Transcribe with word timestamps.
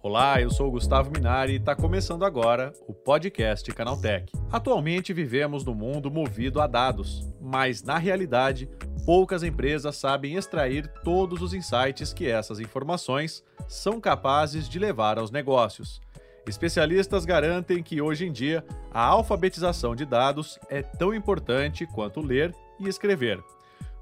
Olá, 0.00 0.40
eu 0.40 0.50
sou 0.50 0.70
Gustavo 0.70 1.10
Minari 1.10 1.54
e 1.54 1.56
está 1.56 1.74
começando 1.74 2.24
agora 2.24 2.72
o 2.86 2.94
podcast 2.94 3.68
Canaltech. 3.72 4.32
Atualmente 4.52 5.12
vivemos 5.12 5.64
num 5.64 5.74
mundo 5.74 6.12
movido 6.12 6.60
a 6.60 6.68
dados, 6.68 7.28
mas 7.40 7.82
na 7.82 7.98
realidade, 7.98 8.70
poucas 9.04 9.42
empresas 9.42 9.96
sabem 9.96 10.36
extrair 10.36 10.86
todos 11.02 11.42
os 11.42 11.52
insights 11.52 12.12
que 12.12 12.28
essas 12.28 12.60
informações 12.60 13.42
são 13.66 14.00
capazes 14.00 14.68
de 14.68 14.78
levar 14.78 15.18
aos 15.18 15.32
negócios. 15.32 16.00
Especialistas 16.46 17.24
garantem 17.24 17.82
que 17.82 18.00
hoje 18.00 18.26
em 18.26 18.30
dia 18.30 18.64
a 18.92 19.04
alfabetização 19.04 19.96
de 19.96 20.06
dados 20.06 20.56
é 20.70 20.82
tão 20.82 21.12
importante 21.12 21.84
quanto 21.84 22.20
ler 22.20 22.54
e 22.78 22.86
escrever. 22.86 23.42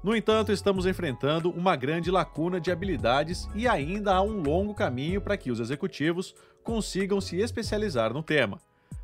No 0.05 0.15
entanto, 0.15 0.51
estamos 0.51 0.85
enfrentando 0.85 1.49
uma 1.49 1.75
grande 1.75 2.11
lacuna 2.11 2.61
de 2.61 2.71
habilidades 2.71 3.49
e 3.55 3.67
ainda 3.67 4.13
há 4.13 4.21
um 4.21 4.39
longo 4.39 4.71
caminho 4.71 5.19
para 5.19 5.35
que 5.35 5.49
os 5.49 5.59
executivos 5.59 6.35
consigam 6.63 7.19
se 7.19 7.37
especializar 7.37 8.13
no 8.13 8.21
tema. 8.21 8.59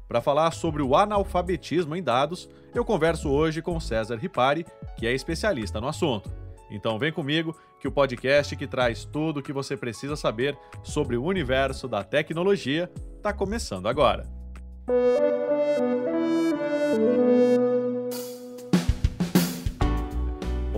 Para 0.07 0.21
falar 0.21 0.51
sobre 0.51 0.83
o 0.83 0.95
analfabetismo 0.95 1.95
em 1.95 2.03
dados, 2.03 2.47
eu 2.75 2.85
converso 2.85 3.31
hoje 3.31 3.63
com 3.63 3.79
César 3.79 4.17
Ripari, 4.17 4.63
que 4.95 5.07
é 5.07 5.11
especialista 5.11 5.81
no 5.81 5.87
assunto. 5.87 6.31
Então 6.69 6.99
vem 6.99 7.11
comigo 7.11 7.57
que 7.79 7.87
o 7.87 7.91
podcast 7.91 8.55
que 8.55 8.67
traz 8.67 9.03
tudo 9.03 9.39
o 9.39 9.43
que 9.43 9.51
você 9.51 9.75
precisa 9.75 10.15
saber 10.15 10.55
sobre 10.83 11.17
o 11.17 11.23
universo 11.23 11.87
da 11.87 12.03
tecnologia 12.03 12.91
está 13.17 13.33
começando 13.33 13.87
agora. 13.87 14.29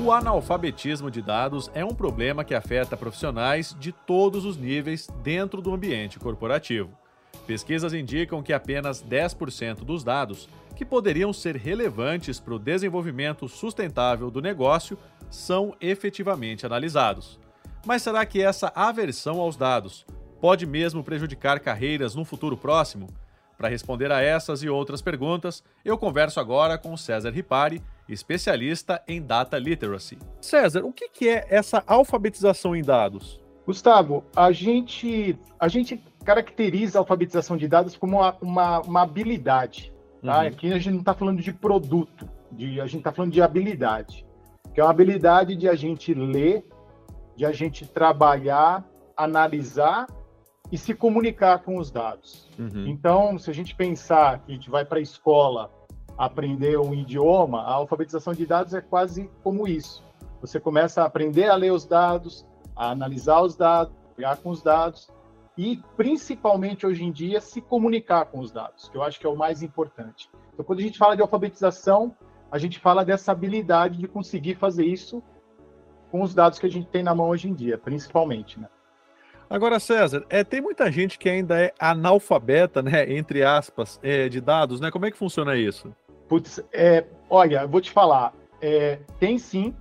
O 0.00 0.12
analfabetismo 0.12 1.10
de 1.10 1.20
dados 1.20 1.68
é 1.74 1.84
um 1.84 1.92
problema 1.92 2.44
que 2.44 2.54
afeta 2.54 2.96
profissionais 2.96 3.76
de 3.80 3.90
todos 3.90 4.44
os 4.44 4.56
níveis 4.56 5.08
dentro 5.24 5.60
do 5.60 5.74
ambiente 5.74 6.20
corporativo. 6.20 6.96
Pesquisas 7.48 7.92
indicam 7.92 8.40
que 8.40 8.52
apenas 8.52 9.02
10% 9.02 9.78
dos 9.78 10.04
dados 10.04 10.48
que 10.76 10.84
poderiam 10.84 11.32
ser 11.32 11.56
relevantes 11.56 12.38
para 12.38 12.54
o 12.54 12.60
desenvolvimento 12.60 13.48
sustentável 13.48 14.30
do 14.30 14.40
negócio 14.40 14.96
são 15.28 15.74
efetivamente 15.80 16.64
analisados. 16.64 17.40
Mas 17.84 18.02
será 18.02 18.24
que 18.24 18.40
essa 18.40 18.72
aversão 18.76 19.40
aos 19.40 19.56
dados 19.56 20.06
pode 20.40 20.64
mesmo 20.64 21.02
prejudicar 21.02 21.58
carreiras 21.58 22.14
no 22.14 22.24
futuro 22.24 22.56
próximo? 22.56 23.08
Para 23.56 23.68
responder 23.68 24.12
a 24.12 24.22
essas 24.22 24.62
e 24.62 24.68
outras 24.68 25.02
perguntas, 25.02 25.64
eu 25.84 25.98
converso 25.98 26.38
agora 26.38 26.78
com 26.78 26.96
César 26.96 27.30
Ripari, 27.30 27.82
especialista 28.08 29.02
em 29.06 29.20
Data 29.20 29.58
Literacy. 29.58 30.18
César, 30.40 30.84
o 30.84 30.92
que 30.92 31.28
é 31.28 31.46
essa 31.48 31.82
alfabetização 31.86 32.74
em 32.74 32.82
dados? 32.82 33.40
Gustavo, 33.66 34.24
a 34.34 34.50
gente, 34.50 35.38
a 35.60 35.68
gente 35.68 36.02
caracteriza 36.24 36.98
a 36.98 37.00
alfabetização 37.00 37.56
de 37.56 37.68
dados 37.68 37.96
como 37.96 38.16
uma, 38.16 38.36
uma, 38.40 38.80
uma 38.80 39.02
habilidade. 39.02 39.92
Tá? 40.22 40.40
Uhum. 40.40 40.46
Aqui 40.46 40.72
a 40.72 40.78
gente 40.78 40.92
não 40.92 41.00
está 41.00 41.12
falando 41.12 41.42
de 41.42 41.52
produto, 41.52 42.28
de, 42.50 42.80
a 42.80 42.86
gente 42.86 43.00
está 43.00 43.12
falando 43.12 43.32
de 43.32 43.42
habilidade. 43.42 44.24
Que 44.72 44.80
é 44.80 44.84
uma 44.84 44.90
habilidade 44.90 45.54
de 45.54 45.68
a 45.68 45.74
gente 45.74 46.14
ler, 46.14 46.66
de 47.36 47.44
a 47.44 47.52
gente 47.52 47.86
trabalhar, 47.86 48.84
analisar 49.14 50.06
e 50.72 50.78
se 50.78 50.94
comunicar 50.94 51.58
com 51.58 51.76
os 51.76 51.90
dados. 51.90 52.48
Uhum. 52.58 52.86
Então, 52.86 53.38
se 53.38 53.50
a 53.50 53.54
gente 53.54 53.74
pensar 53.74 54.40
que 54.40 54.52
a 54.52 54.54
gente 54.54 54.70
vai 54.70 54.84
para 54.84 54.98
a 54.98 55.02
escola 55.02 55.70
aprender 56.18 56.78
um 56.78 56.92
idioma, 56.92 57.62
a 57.62 57.74
alfabetização 57.74 58.34
de 58.34 58.44
dados 58.44 58.74
é 58.74 58.80
quase 58.80 59.30
como 59.42 59.68
isso. 59.68 60.04
Você 60.40 60.58
começa 60.58 61.02
a 61.02 61.06
aprender 61.06 61.48
a 61.48 61.54
ler 61.54 61.72
os 61.72 61.86
dados, 61.86 62.44
a 62.74 62.90
analisar 62.90 63.40
os 63.40 63.54
dados, 63.54 63.94
pegar 64.16 64.36
com 64.36 64.50
os 64.50 64.62
dados 64.62 65.08
e, 65.56 65.80
principalmente 65.96 66.86
hoje 66.86 67.04
em 67.04 67.12
dia, 67.12 67.40
se 67.40 67.60
comunicar 67.60 68.26
com 68.26 68.40
os 68.40 68.50
dados, 68.50 68.88
que 68.88 68.96
eu 68.96 69.02
acho 69.02 69.18
que 69.18 69.26
é 69.26 69.28
o 69.28 69.36
mais 69.36 69.62
importante. 69.62 70.28
Então, 70.52 70.64
quando 70.64 70.80
a 70.80 70.82
gente 70.82 70.98
fala 70.98 71.14
de 71.14 71.22
alfabetização, 71.22 72.14
a 72.50 72.58
gente 72.58 72.78
fala 72.80 73.04
dessa 73.04 73.30
habilidade 73.30 73.98
de 73.98 74.08
conseguir 74.08 74.56
fazer 74.56 74.84
isso 74.84 75.22
com 76.10 76.22
os 76.22 76.34
dados 76.34 76.58
que 76.58 76.66
a 76.66 76.70
gente 76.70 76.88
tem 76.88 77.02
na 77.02 77.14
mão 77.14 77.28
hoje 77.28 77.48
em 77.48 77.54
dia, 77.54 77.78
principalmente, 77.78 78.58
né? 78.58 78.68
Agora, 79.50 79.80
César, 79.80 80.26
é, 80.28 80.44
tem 80.44 80.60
muita 80.60 80.92
gente 80.92 81.18
que 81.18 81.28
ainda 81.28 81.58
é 81.58 81.72
analfabeta, 81.78 82.82
né, 82.82 83.10
entre 83.10 83.42
aspas, 83.42 83.98
é, 84.02 84.28
de 84.28 84.40
dados, 84.40 84.78
né? 84.78 84.90
Como 84.90 85.06
é 85.06 85.10
que 85.10 85.16
funciona 85.16 85.56
isso? 85.56 85.94
Putz, 86.28 86.60
é, 86.72 87.04
olha, 87.30 87.66
vou 87.66 87.80
te 87.80 87.90
falar, 87.90 88.34
é, 88.60 88.98
tem 89.18 89.38
sim, 89.38 89.74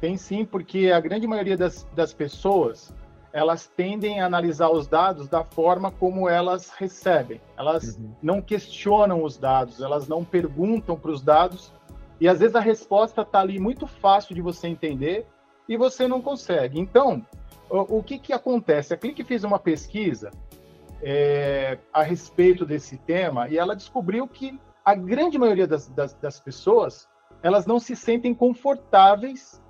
tem 0.00 0.16
sim, 0.16 0.44
porque 0.44 0.90
a 0.90 1.00
grande 1.00 1.26
maioria 1.26 1.56
das, 1.56 1.84
das 1.94 2.12
pessoas, 2.12 2.94
elas 3.32 3.66
tendem 3.66 4.20
a 4.20 4.26
analisar 4.26 4.70
os 4.70 4.86
dados 4.86 5.28
da 5.28 5.42
forma 5.42 5.90
como 5.90 6.28
elas 6.28 6.70
recebem. 6.70 7.40
Elas 7.56 7.96
uhum. 7.96 8.10
não 8.22 8.42
questionam 8.42 9.22
os 9.24 9.36
dados, 9.38 9.80
elas 9.80 10.06
não 10.06 10.24
perguntam 10.24 10.98
para 10.98 11.10
os 11.10 11.22
dados, 11.22 11.72
e 12.20 12.28
às 12.28 12.40
vezes 12.40 12.54
a 12.54 12.60
resposta 12.60 13.22
está 13.22 13.40
ali 13.40 13.58
muito 13.58 13.86
fácil 13.86 14.34
de 14.34 14.40
você 14.40 14.68
entender 14.68 15.26
e 15.68 15.76
você 15.76 16.06
não 16.06 16.20
consegue. 16.20 16.78
Então, 16.78 17.24
o, 17.68 17.98
o 17.98 18.02
que, 18.02 18.18
que 18.18 18.32
acontece? 18.32 18.94
A 18.94 18.96
Clique 18.96 19.24
fez 19.24 19.44
uma 19.44 19.58
pesquisa 19.58 20.30
é, 21.02 21.78
a 21.92 22.02
respeito 22.02 22.64
desse 22.64 22.96
tema 22.96 23.48
e 23.48 23.58
ela 23.58 23.76
descobriu 23.76 24.26
que 24.26 24.58
a 24.86 24.94
grande 24.94 25.36
maioria 25.36 25.66
das, 25.66 25.88
das, 25.88 26.14
das 26.14 26.38
pessoas 26.38 27.08
elas 27.42 27.66
não 27.66 27.80
se 27.80 27.96
sentem 27.96 28.32
confortáveis 28.32 29.60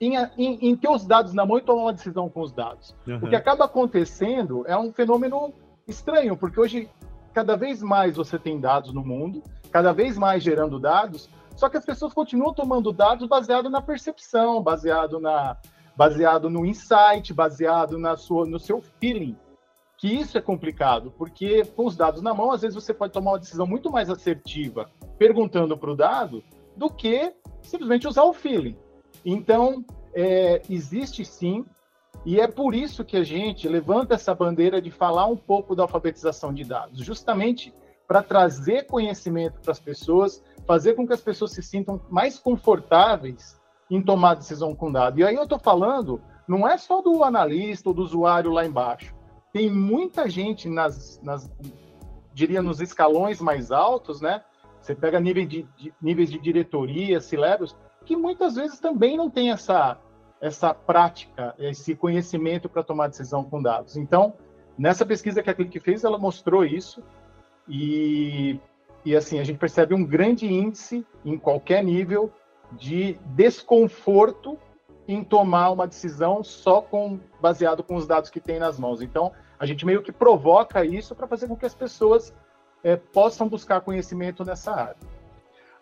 em, 0.00 0.16
em, 0.16 0.70
em, 0.70 0.76
ter 0.76 0.88
os 0.88 1.06
dados 1.06 1.34
na 1.34 1.46
mão 1.46 1.58
e 1.58 1.62
tomar 1.62 1.82
uma 1.82 1.92
decisão 1.92 2.28
com 2.28 2.40
os 2.40 2.52
dados. 2.52 2.96
Uhum. 3.06 3.18
O 3.18 3.28
que 3.28 3.36
acaba 3.36 3.66
acontecendo 3.66 4.64
é 4.66 4.76
um 4.76 4.92
fenômeno 4.92 5.52
estranho, 5.86 6.36
porque 6.36 6.58
hoje 6.58 6.90
cada 7.32 7.54
vez 7.54 7.82
mais 7.82 8.16
você 8.16 8.38
tem 8.38 8.58
dados 8.58 8.92
no 8.92 9.04
mundo, 9.04 9.42
cada 9.70 9.92
vez 9.92 10.18
mais 10.18 10.42
gerando 10.42 10.80
dados, 10.80 11.28
só 11.54 11.68
que 11.68 11.76
as 11.76 11.84
pessoas 11.84 12.12
continuam 12.12 12.52
tomando 12.52 12.92
dados 12.92 13.28
baseado 13.28 13.70
na 13.70 13.80
percepção, 13.80 14.62
baseado 14.62 15.20
na, 15.20 15.56
baseado 15.94 16.50
no 16.50 16.64
insight, 16.64 17.32
baseado 17.32 17.98
na 17.98 18.16
sua, 18.16 18.46
no 18.46 18.58
seu 18.58 18.82
feeling. 18.98 19.36
Que 20.02 20.08
isso 20.08 20.36
é 20.36 20.40
complicado, 20.40 21.14
porque 21.16 21.64
com 21.64 21.86
os 21.86 21.96
dados 21.96 22.22
na 22.22 22.34
mão, 22.34 22.50
às 22.50 22.62
vezes 22.62 22.74
você 22.74 22.92
pode 22.92 23.12
tomar 23.12 23.30
uma 23.30 23.38
decisão 23.38 23.64
muito 23.64 23.88
mais 23.88 24.10
assertiva 24.10 24.90
perguntando 25.16 25.78
para 25.78 25.92
o 25.92 25.94
dado 25.94 26.42
do 26.76 26.90
que 26.90 27.32
simplesmente 27.60 28.08
usar 28.08 28.24
o 28.24 28.32
feeling. 28.32 28.76
Então, 29.24 29.84
é, 30.12 30.60
existe 30.68 31.24
sim, 31.24 31.64
e 32.26 32.40
é 32.40 32.48
por 32.48 32.74
isso 32.74 33.04
que 33.04 33.16
a 33.16 33.22
gente 33.22 33.68
levanta 33.68 34.16
essa 34.16 34.34
bandeira 34.34 34.82
de 34.82 34.90
falar 34.90 35.26
um 35.26 35.36
pouco 35.36 35.76
da 35.76 35.84
alfabetização 35.84 36.52
de 36.52 36.64
dados, 36.64 36.98
justamente 36.98 37.72
para 38.08 38.24
trazer 38.24 38.86
conhecimento 38.86 39.60
para 39.60 39.70
as 39.70 39.78
pessoas, 39.78 40.42
fazer 40.66 40.94
com 40.94 41.06
que 41.06 41.12
as 41.12 41.20
pessoas 41.20 41.52
se 41.52 41.62
sintam 41.62 42.00
mais 42.10 42.40
confortáveis 42.40 43.56
em 43.88 44.02
tomar 44.02 44.34
decisão 44.34 44.74
com 44.74 44.90
dado. 44.90 45.20
E 45.20 45.24
aí 45.24 45.36
eu 45.36 45.44
estou 45.44 45.60
falando, 45.60 46.20
não 46.48 46.66
é 46.66 46.76
só 46.76 47.00
do 47.00 47.22
analista 47.22 47.88
ou 47.88 47.94
do 47.94 48.02
usuário 48.02 48.50
lá 48.50 48.66
embaixo. 48.66 49.21
Tem 49.52 49.70
muita 49.70 50.28
gente 50.28 50.68
nas, 50.68 51.20
nas 51.22 51.50
diria, 52.32 52.62
nos 52.62 52.80
escalões 52.80 53.40
mais 53.40 53.70
altos, 53.70 54.20
né? 54.20 54.42
Você 54.80 54.94
pega 54.94 55.20
nível 55.20 55.46
de, 55.46 55.62
de, 55.76 55.94
níveis 56.00 56.30
de 56.30 56.38
diretoria, 56.38 57.20
celebros, 57.20 57.76
que 58.04 58.16
muitas 58.16 58.56
vezes 58.56 58.80
também 58.80 59.16
não 59.16 59.30
tem 59.30 59.50
essa, 59.50 59.98
essa 60.40 60.74
prática, 60.74 61.54
esse 61.58 61.94
conhecimento 61.94 62.68
para 62.68 62.82
tomar 62.82 63.08
decisão 63.08 63.44
com 63.44 63.62
dados. 63.62 63.96
Então, 63.96 64.34
nessa 64.76 65.06
pesquisa 65.06 65.42
que 65.42 65.50
a 65.50 65.54
Click 65.54 65.78
fez, 65.78 66.02
ela 66.02 66.18
mostrou 66.18 66.64
isso 66.64 67.02
e, 67.68 68.58
e 69.04 69.14
assim, 69.14 69.38
a 69.38 69.44
gente 69.44 69.58
percebe 69.58 69.94
um 69.94 70.04
grande 70.04 70.52
índice 70.52 71.06
em 71.24 71.38
qualquer 71.38 71.84
nível 71.84 72.32
de 72.72 73.18
desconforto 73.26 74.58
em 75.06 75.22
tomar 75.22 75.70
uma 75.70 75.86
decisão 75.86 76.42
só 76.42 76.80
com 76.80 77.20
baseado 77.40 77.82
com 77.82 77.94
os 77.94 78.06
dados 78.06 78.30
que 78.30 78.40
tem 78.40 78.58
nas 78.58 78.78
mãos. 78.78 79.02
Então, 79.02 79.32
a 79.62 79.66
gente 79.66 79.86
meio 79.86 80.02
que 80.02 80.10
provoca 80.10 80.84
isso 80.84 81.14
para 81.14 81.28
fazer 81.28 81.46
com 81.46 81.54
que 81.56 81.64
as 81.64 81.72
pessoas 81.72 82.34
é, 82.82 82.96
possam 82.96 83.48
buscar 83.48 83.80
conhecimento 83.80 84.44
nessa 84.44 84.72
área. 84.72 84.96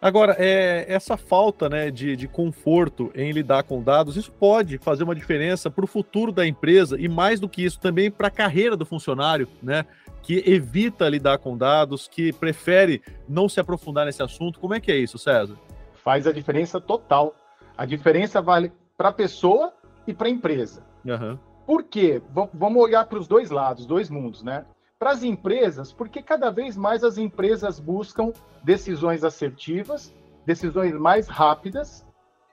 Agora, 0.03 0.37
é, 0.39 0.85
essa 0.87 1.17
falta 1.17 1.67
né, 1.67 1.91
de, 1.91 2.15
de 2.15 2.29
conforto 2.29 3.11
em 3.15 3.33
lidar 3.33 3.63
com 3.63 3.83
dados, 3.83 4.19
isso 4.19 4.31
pode 4.33 4.77
fazer 4.77 5.05
uma 5.05 5.15
diferença 5.15 5.71
para 5.71 5.83
o 5.83 5.89
futuro 5.89 6.31
da 6.31 6.47
empresa 6.47 7.01
e, 7.01 7.09
mais 7.09 7.41
do 7.41 7.49
que 7.49 7.65
isso, 7.65 7.81
também 7.81 8.11
para 8.11 8.29
a 8.29 8.31
carreira 8.31 8.77
do 8.77 8.85
funcionário, 8.85 9.49
né? 9.63 9.87
Que 10.23 10.43
evita 10.47 11.09
lidar 11.09 11.39
com 11.39 11.57
dados, 11.57 12.07
que 12.07 12.35
prefere 12.35 13.03
não 13.27 13.49
se 13.49 13.61
aprofundar 13.61 14.05
nesse 14.05 14.23
assunto. 14.23 14.61
Como 14.61 14.75
é 14.75 14.81
que 14.81 14.93
é 14.93 14.97
isso, 14.97 15.17
César? 15.17 15.57
Faz 16.05 16.27
a 16.27 16.33
diferença 16.33 16.79
total. 16.79 17.35
A 17.79 17.87
diferença 17.87 18.43
vale 18.43 18.71
para 18.95 19.09
a 19.09 19.13
pessoa 19.13 19.73
e 20.07 20.13
para 20.13 20.29
a 20.29 20.31
empresa. 20.31 20.83
Uhum. 21.03 21.39
Por 21.71 21.85
quê? 21.85 22.19
V 22.19 22.49
vamos 22.53 22.83
olhar 22.83 23.07
para 23.07 23.17
os 23.17 23.29
dois 23.29 23.49
lados, 23.49 23.87
dois 23.87 24.11
mundos, 24.11 24.43
né? 24.43 24.67
para 24.99 25.13
as 25.13 25.23
empresas, 25.23 25.93
porque 25.93 26.21
cada 26.21 26.51
vez 26.51 26.77
mais 26.77 27.05
as 27.05 27.17
empresas 27.17 27.79
buscam 27.79 28.33
decisões 28.61 29.23
assertivas, 29.23 30.13
decisões 30.45 30.93
mais 30.95 31.29
rápidas 31.29 32.05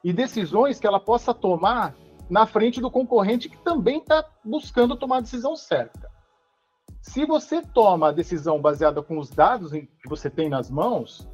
e 0.04 0.14
decisões 0.14 0.80
que 0.80 0.86
ela 0.86 1.00
possa 1.00 1.34
tomar 1.34 1.96
na 2.30 2.46
frente 2.46 2.80
do 2.80 2.92
concorrente 2.92 3.50
que 3.50 3.58
também 3.58 3.98
está 3.98 4.24
buscando 4.46 4.96
tomar 4.96 5.18
a 5.18 5.22
decisão 5.22 5.56
certa. 5.56 6.12
Se 7.02 7.26
você 7.26 7.64
toma 7.64 8.10
a 8.10 8.12
decisão 8.14 8.62
baseada 8.62 9.02
com 9.02 9.18
os 9.18 9.32
dados 9.32 9.72
que 9.72 10.08
você 10.08 10.30
tem 10.30 10.48
nas 10.48 10.70
mãos, 10.70 11.28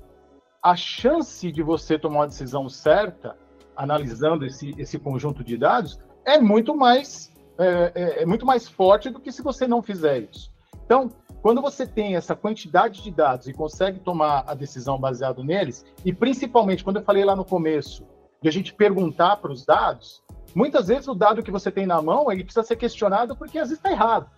a 0.63 0.73
chance 0.73 1.51
de 1.51 1.61
você 1.61 1.99
tomar 1.99 2.19
uma 2.19 2.27
decisão 2.27 2.69
certa, 2.69 3.37
analisando 3.75 4.45
esse, 4.45 4.73
esse 4.77 4.97
conjunto 4.97 5.43
de 5.43 5.57
dados, 5.57 5.99
é 6.25 6.39
muito 6.39 6.73
mais 6.77 7.32
é, 7.57 7.91
é, 7.93 8.23
é 8.23 8.25
muito 8.25 8.45
mais 8.45 8.67
forte 8.67 9.09
do 9.09 9.19
que 9.19 9.31
se 9.31 9.41
você 9.41 9.67
não 9.67 9.81
fizer 9.81 10.19
isso. 10.19 10.51
Então, 10.85 11.09
quando 11.41 11.61
você 11.61 11.85
tem 11.85 12.15
essa 12.15 12.35
quantidade 12.35 13.01
de 13.03 13.11
dados 13.11 13.47
e 13.47 13.53
consegue 13.53 13.99
tomar 13.99 14.43
a 14.47 14.53
decisão 14.53 14.97
baseado 14.97 15.43
neles, 15.43 15.85
e 16.05 16.13
principalmente 16.13 16.83
quando 16.83 16.97
eu 16.97 17.03
falei 17.03 17.25
lá 17.25 17.35
no 17.35 17.45
começo, 17.45 18.05
de 18.41 18.49
a 18.49 18.51
gente 18.51 18.73
perguntar 18.73 19.37
para 19.37 19.51
os 19.51 19.65
dados, 19.65 20.23
muitas 20.55 20.87
vezes 20.87 21.07
o 21.07 21.13
dado 21.13 21.43
que 21.43 21.51
você 21.51 21.71
tem 21.71 21.85
na 21.85 22.01
mão 22.01 22.31
ele 22.31 22.43
precisa 22.43 22.65
ser 22.65 22.75
questionado 22.75 23.35
porque 23.35 23.57
às 23.57 23.69
vezes 23.69 23.79
está 23.79 23.91
errado. 23.91 24.29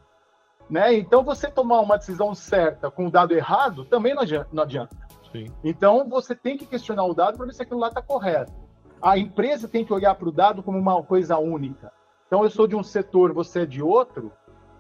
Né? 0.70 0.96
Então, 0.96 1.24
você 1.24 1.48
tomar 1.50 1.82
uma 1.82 1.98
decisão 1.98 2.34
certa 2.34 2.90
com 2.90 3.08
o 3.08 3.12
dado 3.12 3.34
errado 3.34 3.86
também 3.86 4.16
não 4.16 4.24
adianta. 4.24 4.50
Não 4.52 4.64
adianta. 4.64 4.96
Então, 5.64 6.08
você 6.08 6.34
tem 6.34 6.58
que 6.58 6.66
questionar 6.66 7.04
o 7.06 7.14
dado 7.14 7.38
para 7.38 7.46
ver 7.46 7.54
se 7.54 7.62
aquilo 7.62 7.80
lá 7.80 7.90
está 7.90 8.02
correto. 8.02 8.54
A 9.02 9.18
empresa 9.18 9.68
tem 9.68 9.86
que 9.86 9.94
olhar 9.94 10.16
para 10.16 10.30
o 10.30 10.32
dado 10.32 10.64
como 10.64 10.80
uma 10.80 11.04
coisa 11.04 11.38
única. 11.38 11.92
Então, 12.28 12.44
eu 12.44 12.50
sou 12.50 12.68
de 12.68 12.76
um 12.76 12.84
setor, 12.84 13.34
você 13.34 13.62
é 13.62 13.66
de 13.66 13.82
outro 13.82 14.32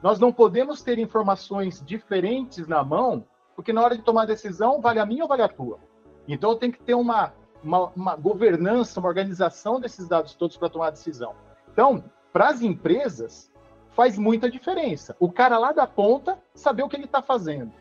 nós 0.05 0.19
não 0.19 0.31
podemos 0.31 0.83
ter 0.83 0.99
informações 0.99 1.81
diferentes 1.83 2.67
na 2.67 2.83
mão, 2.83 3.25
porque 3.55 3.73
na 3.73 3.81
hora 3.81 3.97
de 3.97 4.03
tomar 4.03 4.27
decisão, 4.27 4.79
vale 4.79 4.99
a 4.99 5.05
minha 5.05 5.23
ou 5.23 5.27
vale 5.27 5.41
a 5.41 5.47
tua? 5.47 5.79
Então, 6.27 6.55
tenho 6.55 6.73
que 6.73 6.83
ter 6.83 6.93
uma, 6.93 7.33
uma, 7.63 7.91
uma 7.95 8.15
governança, 8.15 8.99
uma 8.99 9.09
organização 9.09 9.79
desses 9.79 10.07
dados 10.07 10.35
todos 10.35 10.57
para 10.57 10.69
tomar 10.69 10.91
decisão. 10.91 11.33
Então, 11.73 12.03
para 12.31 12.49
as 12.49 12.61
empresas, 12.61 13.51
faz 13.93 14.15
muita 14.15 14.47
diferença. 14.47 15.15
O 15.19 15.31
cara 15.31 15.57
lá 15.57 15.71
da 15.71 15.87
ponta 15.87 16.37
saber 16.53 16.83
o 16.83 16.87
que 16.87 16.95
ele 16.95 17.05
está 17.05 17.23
fazendo. 17.23 17.73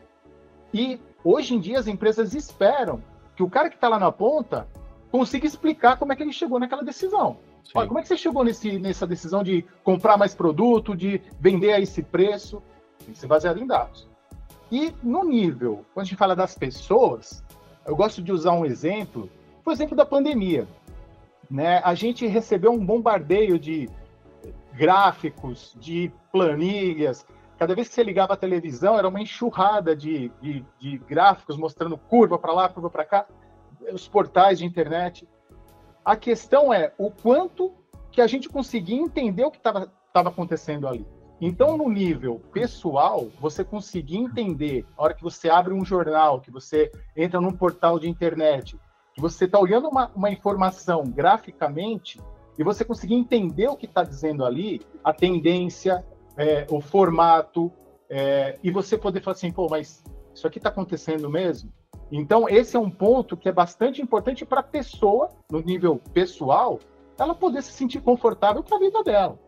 E 0.73 0.99
hoje 1.23 1.53
em 1.53 1.59
dia 1.59 1.77
as 1.77 1.85
empresas 1.85 2.33
esperam 2.33 3.03
que 3.35 3.43
o 3.43 3.49
cara 3.51 3.69
que 3.69 3.75
está 3.75 3.87
lá 3.87 3.99
na 3.99 4.11
ponta 4.11 4.67
consiga 5.11 5.45
explicar 5.45 5.99
como 5.99 6.11
é 6.11 6.15
que 6.15 6.23
ele 6.23 6.33
chegou 6.33 6.59
naquela 6.59 6.83
decisão. 6.83 7.37
Olha, 7.73 7.87
como 7.87 7.99
é 7.99 8.01
que 8.01 8.07
você 8.07 8.17
chegou 8.17 8.43
nesse, 8.43 8.77
nessa 8.79 9.07
decisão 9.07 9.43
de 9.43 9.63
comprar 9.83 10.17
mais 10.17 10.35
produto, 10.35 10.95
de 10.95 11.21
vender 11.39 11.73
a 11.73 11.79
esse 11.79 12.03
preço? 12.03 12.61
Tem 12.99 13.13
que 13.13 13.19
ser 13.19 13.27
baseado 13.27 13.59
em 13.59 13.65
dados. 13.65 14.07
E 14.71 14.93
no 15.03 15.23
nível, 15.23 15.85
quando 15.93 16.05
a 16.05 16.07
gente 16.07 16.17
fala 16.17 16.35
das 16.35 16.57
pessoas, 16.57 17.43
eu 17.85 17.95
gosto 17.95 18.21
de 18.21 18.31
usar 18.31 18.53
um 18.53 18.65
exemplo, 18.65 19.29
por 19.63 19.73
exemplo 19.73 19.95
da 19.95 20.05
pandemia. 20.05 20.67
Né? 21.49 21.81
A 21.83 21.93
gente 21.93 22.25
recebeu 22.25 22.71
um 22.71 22.83
bombardeio 22.83 23.59
de 23.59 23.89
gráficos, 24.73 25.75
de 25.79 26.11
planilhas. 26.31 27.25
Cada 27.57 27.73
vez 27.73 27.87
que 27.87 27.93
você 27.93 28.03
ligava 28.03 28.33
a 28.33 28.37
televisão, 28.37 28.97
era 28.97 29.07
uma 29.07 29.21
enxurrada 29.21 29.95
de, 29.95 30.31
de, 30.41 30.65
de 30.79 30.97
gráficos 30.97 31.57
mostrando 31.57 31.97
curva 31.97 32.37
para 32.37 32.51
lá, 32.51 32.67
curva 32.67 32.89
para 32.89 33.05
cá, 33.05 33.25
os 33.93 34.07
portais 34.07 34.59
de 34.59 34.65
internet. 34.65 35.27
A 36.05 36.15
questão 36.15 36.71
é 36.71 36.93
o 36.99 37.09
quanto 37.09 37.73
que 38.11 38.21
a 38.21 38.27
gente 38.27 38.47
conseguia 38.47 38.95
entender 38.95 39.43
o 39.43 39.49
que 39.49 39.57
estava 39.57 39.89
acontecendo 40.13 40.87
ali. 40.87 41.05
Então, 41.41 41.75
no 41.75 41.89
nível 41.89 42.39
pessoal, 42.53 43.27
você 43.41 43.63
conseguir 43.63 44.17
entender, 44.17 44.85
a 44.95 45.03
hora 45.03 45.13
que 45.15 45.23
você 45.23 45.49
abre 45.49 45.73
um 45.73 45.83
jornal, 45.83 46.39
que 46.39 46.51
você 46.51 46.91
entra 47.17 47.41
num 47.41 47.51
portal 47.51 47.99
de 47.99 48.07
internet, 48.07 48.79
que 49.13 49.19
você 49.19 49.45
está 49.45 49.59
olhando 49.59 49.89
uma, 49.89 50.11
uma, 50.15 50.29
informação 50.29 51.03
graficamente, 51.03 52.21
e 52.57 52.63
você 52.63 52.85
conseguir 52.85 53.15
entender 53.15 53.67
o 53.67 53.75
que 53.75 53.85
está 53.85 54.03
dizendo 54.03 54.45
ali, 54.45 54.81
a 55.03 55.11
tendência, 55.11 56.05
é, 56.37 56.65
o 56.69 56.79
formato, 56.79 57.71
é, 58.09 58.57
e 58.63 58.71
você 58.71 58.97
poder 58.97 59.21
falar 59.21 59.35
assim, 59.35 59.51
pô, 59.51 59.67
mas 59.69 60.03
isso 60.33 60.47
aqui 60.47 60.59
está 60.59 60.69
acontecendo 60.69 61.29
mesmo? 61.29 61.71
Então, 62.11 62.47
esse 62.47 62.75
é 62.75 62.79
um 62.79 62.89
ponto 62.89 63.35
que 63.35 63.49
é 63.49 63.51
bastante 63.51 64.01
importante 64.01 64.45
para 64.45 64.59
a 64.59 64.63
pessoa, 64.63 65.29
no 65.49 65.59
nível 65.59 65.99
pessoal, 66.13 66.79
ela 67.17 67.33
poder 67.33 67.61
se 67.63 67.71
sentir 67.71 68.01
confortável 68.01 68.63
com 68.63 68.75
a 68.75 68.79
vida 68.79 69.03
dela. 69.03 69.39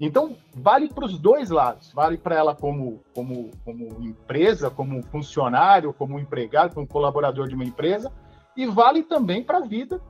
Então, 0.00 0.36
vale 0.54 0.88
para 0.88 1.04
os 1.04 1.16
dois 1.16 1.48
lados. 1.48 1.92
Vale 1.92 2.18
para 2.18 2.34
ela 2.34 2.56
como, 2.56 3.00
como, 3.14 3.50
como 3.64 4.02
empresa, 4.02 4.68
como 4.68 5.00
funcionário, 5.04 5.92
como 5.92 6.18
empregado, 6.18 6.74
como 6.74 6.86
colaborador 6.86 7.46
de 7.46 7.54
uma 7.54 7.64
empresa, 7.64 8.10
e 8.56 8.66
vale 8.66 9.04
também 9.04 9.44
para 9.44 9.58
a 9.58 9.62
vida, 9.62 10.00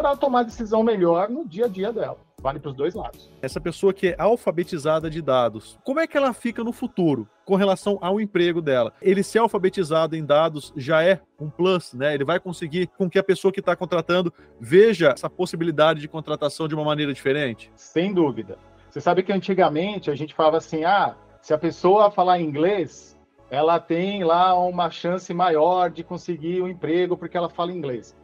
para 0.00 0.16
tomar 0.16 0.44
decisão 0.44 0.82
melhor 0.82 1.28
no 1.28 1.46
dia 1.46 1.66
a 1.66 1.68
dia 1.68 1.92
dela. 1.92 2.16
Vale 2.40 2.58
para 2.58 2.70
os 2.70 2.74
dois 2.74 2.94
lados. 2.94 3.30
Essa 3.42 3.60
pessoa 3.60 3.92
que 3.92 4.08
é 4.08 4.16
alfabetizada 4.18 5.10
de 5.10 5.20
dados, 5.20 5.78
como 5.84 6.00
é 6.00 6.06
que 6.06 6.16
ela 6.16 6.32
fica 6.32 6.64
no 6.64 6.72
futuro 6.72 7.28
com 7.44 7.54
relação 7.54 7.98
ao 8.00 8.18
emprego 8.18 8.62
dela? 8.62 8.94
Ele 9.02 9.22
ser 9.22 9.40
alfabetizado 9.40 10.16
em 10.16 10.24
dados 10.24 10.72
já 10.74 11.02
é 11.02 11.20
um 11.38 11.50
plus, 11.50 11.92
né? 11.92 12.14
Ele 12.14 12.24
vai 12.24 12.40
conseguir 12.40 12.86
com 12.96 13.10
que 13.10 13.18
a 13.18 13.22
pessoa 13.22 13.52
que 13.52 13.60
está 13.60 13.76
contratando 13.76 14.32
veja 14.58 15.10
essa 15.10 15.28
possibilidade 15.28 16.00
de 16.00 16.08
contratação 16.08 16.66
de 16.66 16.74
uma 16.74 16.84
maneira 16.84 17.12
diferente? 17.12 17.70
Sem 17.76 18.14
dúvida. 18.14 18.56
Você 18.88 19.02
sabe 19.02 19.22
que 19.22 19.34
antigamente 19.34 20.10
a 20.10 20.14
gente 20.14 20.34
falava 20.34 20.56
assim: 20.56 20.82
ah, 20.82 21.14
se 21.42 21.52
a 21.52 21.58
pessoa 21.58 22.10
falar 22.10 22.40
inglês, 22.40 23.18
ela 23.50 23.78
tem 23.78 24.24
lá 24.24 24.58
uma 24.58 24.88
chance 24.88 25.34
maior 25.34 25.90
de 25.90 26.02
conseguir 26.02 26.62
um 26.62 26.68
emprego 26.68 27.18
porque 27.18 27.36
ela 27.36 27.50
fala 27.50 27.70
inglês 27.70 28.18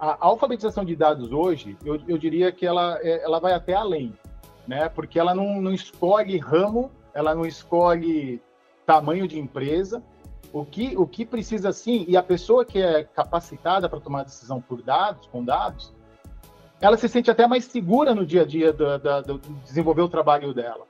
a 0.00 0.16
alfabetização 0.20 0.82
de 0.82 0.96
dados 0.96 1.30
hoje, 1.30 1.76
eu, 1.84 2.00
eu 2.08 2.16
diria 2.16 2.50
que 2.50 2.64
ela, 2.64 2.98
é, 3.02 3.22
ela 3.22 3.38
vai 3.38 3.52
até 3.52 3.74
além, 3.74 4.14
né? 4.66 4.88
Porque 4.88 5.18
ela 5.18 5.34
não, 5.34 5.60
não 5.60 5.72
escolhe 5.72 6.38
ramo, 6.38 6.90
ela 7.12 7.34
não 7.34 7.44
escolhe 7.44 8.40
tamanho 8.86 9.28
de 9.28 9.38
empresa. 9.38 10.02
O 10.52 10.64
que, 10.64 10.96
o 10.96 11.06
que 11.06 11.24
precisa 11.26 11.70
sim, 11.70 12.06
e 12.08 12.16
a 12.16 12.22
pessoa 12.22 12.64
que 12.64 12.80
é 12.80 13.04
capacitada 13.04 13.88
para 13.88 14.00
tomar 14.00 14.24
decisão 14.24 14.60
por 14.60 14.82
dados, 14.82 15.26
com 15.26 15.44
dados, 15.44 15.92
ela 16.80 16.96
se 16.96 17.08
sente 17.08 17.30
até 17.30 17.46
mais 17.46 17.66
segura 17.66 18.14
no 18.14 18.24
dia 18.24 18.42
a 18.42 18.46
dia 18.46 18.72
do, 18.72 18.98
do, 18.98 19.38
do 19.38 19.38
desenvolver 19.64 20.02
o 20.02 20.08
trabalho 20.08 20.54
dela. 20.54 20.86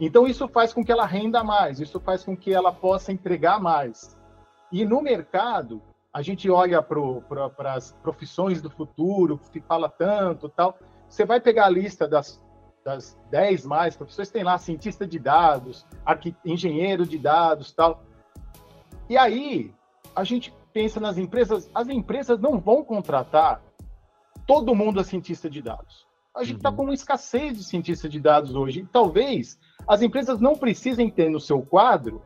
Então, 0.00 0.26
isso 0.26 0.48
faz 0.48 0.72
com 0.72 0.84
que 0.84 0.92
ela 0.92 1.06
renda 1.06 1.42
mais, 1.44 1.80
isso 1.80 1.98
faz 2.00 2.24
com 2.24 2.36
que 2.36 2.52
ela 2.52 2.72
possa 2.72 3.12
entregar 3.12 3.60
mais. 3.60 4.16
E 4.70 4.84
no 4.84 5.00
mercado, 5.00 5.80
a 6.18 6.22
gente 6.22 6.50
olha 6.50 6.82
para 6.82 7.74
as 7.74 7.92
profissões 8.02 8.60
do 8.60 8.68
futuro, 8.68 9.40
que 9.52 9.60
fala 9.60 9.88
tanto 9.88 10.48
tal. 10.48 10.76
Você 11.08 11.24
vai 11.24 11.40
pegar 11.40 11.66
a 11.66 11.70
lista 11.70 12.08
das, 12.08 12.42
das 12.84 13.16
10 13.30 13.64
mais 13.64 13.96
profissões, 13.96 14.28
tem 14.28 14.42
lá 14.42 14.58
cientista 14.58 15.06
de 15.06 15.16
dados, 15.16 15.86
engenheiro 16.44 17.06
de 17.06 17.16
dados 17.18 17.72
tal. 17.72 18.02
E 19.08 19.16
aí, 19.16 19.72
a 20.12 20.24
gente 20.24 20.52
pensa 20.72 20.98
nas 20.98 21.18
empresas, 21.18 21.70
as 21.72 21.88
empresas 21.88 22.40
não 22.40 22.58
vão 22.58 22.82
contratar 22.82 23.62
todo 24.44 24.74
mundo 24.74 24.98
a 24.98 25.04
cientista 25.04 25.48
de 25.48 25.62
dados. 25.62 26.04
A 26.34 26.42
gente 26.42 26.56
está 26.56 26.70
uhum. 26.70 26.76
com 26.76 26.82
uma 26.82 26.94
escassez 26.94 27.56
de 27.56 27.62
cientista 27.62 28.08
de 28.08 28.18
dados 28.18 28.56
hoje. 28.56 28.80
E 28.80 28.86
talvez 28.86 29.56
as 29.86 30.02
empresas 30.02 30.40
não 30.40 30.56
precisem 30.56 31.08
ter 31.08 31.30
no 31.30 31.38
seu 31.38 31.62
quadro 31.62 32.20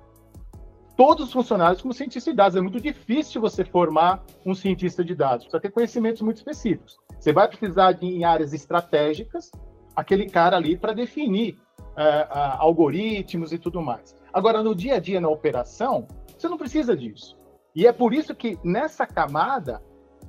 todos 1.02 1.26
os 1.26 1.32
funcionários 1.32 1.82
como 1.82 1.92
cientista 1.92 2.30
de 2.30 2.36
dados. 2.36 2.56
É 2.56 2.60
muito 2.60 2.80
difícil 2.80 3.40
você 3.40 3.64
formar 3.64 4.22
um 4.46 4.54
cientista 4.54 5.02
de 5.02 5.16
dados, 5.16 5.46
precisa 5.46 5.60
ter 5.60 5.72
conhecimentos 5.72 6.22
muito 6.22 6.36
específicos. 6.36 6.96
Você 7.18 7.32
vai 7.32 7.48
precisar 7.48 7.90
de, 7.90 8.06
em 8.06 8.22
áreas 8.22 8.52
estratégicas, 8.52 9.50
aquele 9.96 10.26
cara 10.26 10.56
ali 10.56 10.76
para 10.76 10.92
definir 10.92 11.58
é, 11.96 12.28
algoritmos 12.30 13.52
e 13.52 13.58
tudo 13.58 13.82
mais. 13.82 14.16
Agora, 14.32 14.62
no 14.62 14.76
dia 14.76 14.94
a 14.94 15.00
dia, 15.00 15.20
na 15.20 15.28
operação, 15.28 16.06
você 16.38 16.48
não 16.48 16.56
precisa 16.56 16.96
disso. 16.96 17.36
E 17.74 17.84
é 17.84 17.92
por 17.92 18.14
isso 18.14 18.32
que 18.32 18.56
nessa 18.62 19.04
camada 19.04 19.82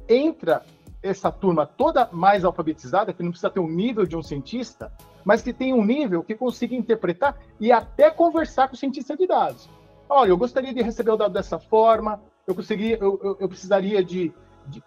entra 0.09 0.63
essa 1.03 1.31
turma 1.31 1.67
toda 1.67 2.09
mais 2.11 2.43
alfabetizada, 2.43 3.13
que 3.13 3.21
não 3.21 3.29
precisa 3.29 3.51
ter 3.51 3.59
o 3.59 3.67
nível 3.67 4.07
de 4.07 4.17
um 4.17 4.23
cientista, 4.23 4.91
mas 5.23 5.43
que 5.43 5.53
tem 5.53 5.71
um 5.71 5.85
nível 5.85 6.23
que 6.23 6.33
consiga 6.33 6.73
interpretar 6.73 7.37
e 7.59 7.71
até 7.71 8.09
conversar 8.09 8.69
com 8.69 8.73
o 8.73 8.77
cientista 8.77 9.15
de 9.15 9.27
dados 9.27 9.69
olha, 10.13 10.29
eu 10.29 10.37
gostaria 10.37 10.73
de 10.73 10.81
receber 10.81 11.11
o 11.11 11.17
dado 11.17 11.33
dessa 11.33 11.59
forma, 11.59 12.21
eu, 12.45 12.53
conseguiria, 12.53 12.97
eu, 12.99 13.19
eu, 13.23 13.37
eu 13.39 13.47
precisaria 13.47 14.03
de, 14.03 14.33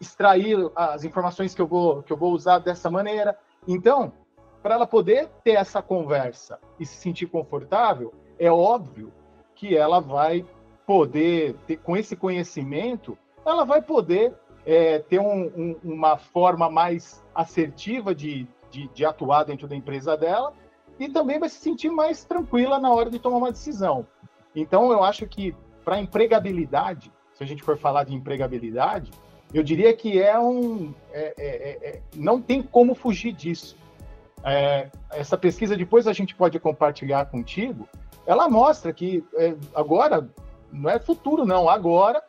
extrair 0.01 0.57
as 0.75 1.05
informações 1.05 1.55
que 1.55 1.61
eu 1.61 1.67
vou, 1.67 2.03
que 2.03 2.13
eu 2.13 2.17
vou 2.17 2.33
usar 2.33 2.59
dessa 2.59 2.91
maneira. 2.91 3.37
Então, 3.67 4.13
para 4.63 4.75
ela 4.75 4.87
poder 4.87 5.29
ter 5.45 5.53
essa 5.53 5.83
conversa 5.83 6.59
e 6.79 6.87
se 6.87 6.97
sentir 6.97 7.27
confortável, 7.27 8.13
é 8.39 8.51
óbvio 8.51 9.13
que 9.55 9.77
ela 9.77 10.01
vai 10.01 10.45
poder, 10.87 11.55
ter, 11.67 11.77
com 11.79 11.97
esse 11.97 12.15
conhecimento, 12.15 13.19
ela 13.45 13.65
vai 13.65 13.83
poder 13.83 14.35
é, 14.65 14.99
ter 15.01 15.19
um, 15.19 15.47
um, 15.57 15.77
uma 15.83 16.17
forma 16.17 16.71
mais 16.71 17.25
assertiva 17.35 18.15
de, 18.15 18.47
de, 18.71 18.89
de 18.89 19.05
atuar 19.05 19.45
dentro 19.45 19.67
da 19.67 19.77
empresa 19.77 20.17
dela 20.17 20.53
e 20.99 21.09
também 21.09 21.39
vai 21.39 21.49
se 21.49 21.61
sentir 21.61 21.91
mais 21.91 22.25
tranquila 22.25 22.79
na 22.79 22.91
hora 22.91 23.11
de 23.11 23.19
tomar 23.19 23.39
uma 23.39 23.53
decisão. 23.53 24.07
Então, 24.57 24.91
eu 24.91 25.05
acho 25.05 25.27
que 25.27 25.55
para 25.85 26.01
empregabilidade, 26.01 27.13
se 27.35 27.45
a 27.45 27.47
gente 27.47 27.63
for 27.63 27.77
falar 27.77 28.05
de 28.05 28.15
empregabilidade, 28.15 29.13
eu 29.53 29.63
diria 29.63 29.95
que 29.95 30.21
é 30.21 30.39
um. 30.39 30.93
É, 31.13 31.35
é, 31.37 31.47
é, 31.47 31.89
é 31.89 32.03
não 32.15 32.41
tem 32.41 32.63
como 32.63 32.95
fugir 32.95 33.33
disso. 33.33 33.77
É, 34.43 34.91
essa 35.13 35.37
pesquisa, 35.37 35.77
depois 35.77 36.07
a 36.07 36.13
gente 36.13 36.35
pode 36.35 36.59
compartilhar 36.59 37.27
contigo, 37.27 37.89
ela 38.27 38.49
mostra 38.49 38.93
que 38.93 39.25
é, 39.35 39.55
agora, 39.75 40.29
não 40.73 40.91
é 40.91 40.99
futuro, 40.99 41.45
não, 41.45 41.69
agora 41.69 42.23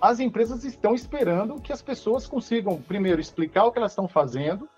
as 0.00 0.20
empresas 0.20 0.64
estão 0.64 0.94
esperando 0.94 1.60
que 1.60 1.72
as 1.72 1.80
pessoas 1.80 2.26
consigam, 2.26 2.80
primeiro, 2.80 3.20
explicar 3.20 3.64
o 3.64 3.72
que 3.72 3.78
elas 3.78 3.92
estão 3.92 4.06
fazendo, 4.06 4.68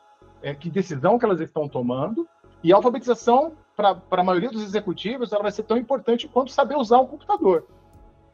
que 0.60 0.70
decisão 0.70 1.18
que 1.18 1.24
elas 1.24 1.40
estão 1.40 1.68
tomando, 1.68 2.28
e 2.62 2.72
a 2.72 2.76
alfabetização, 2.76 3.52
para 3.76 4.00
a 4.10 4.24
maioria 4.24 4.50
dos 4.50 4.62
executivos, 4.62 5.32
ela 5.32 5.42
vai 5.42 5.52
ser 5.52 5.64
tão 5.64 5.76
importante 5.76 6.26
quanto 6.28 6.50
saber 6.50 6.76
usar 6.76 6.98
um 6.98 7.06
computador. 7.06 7.66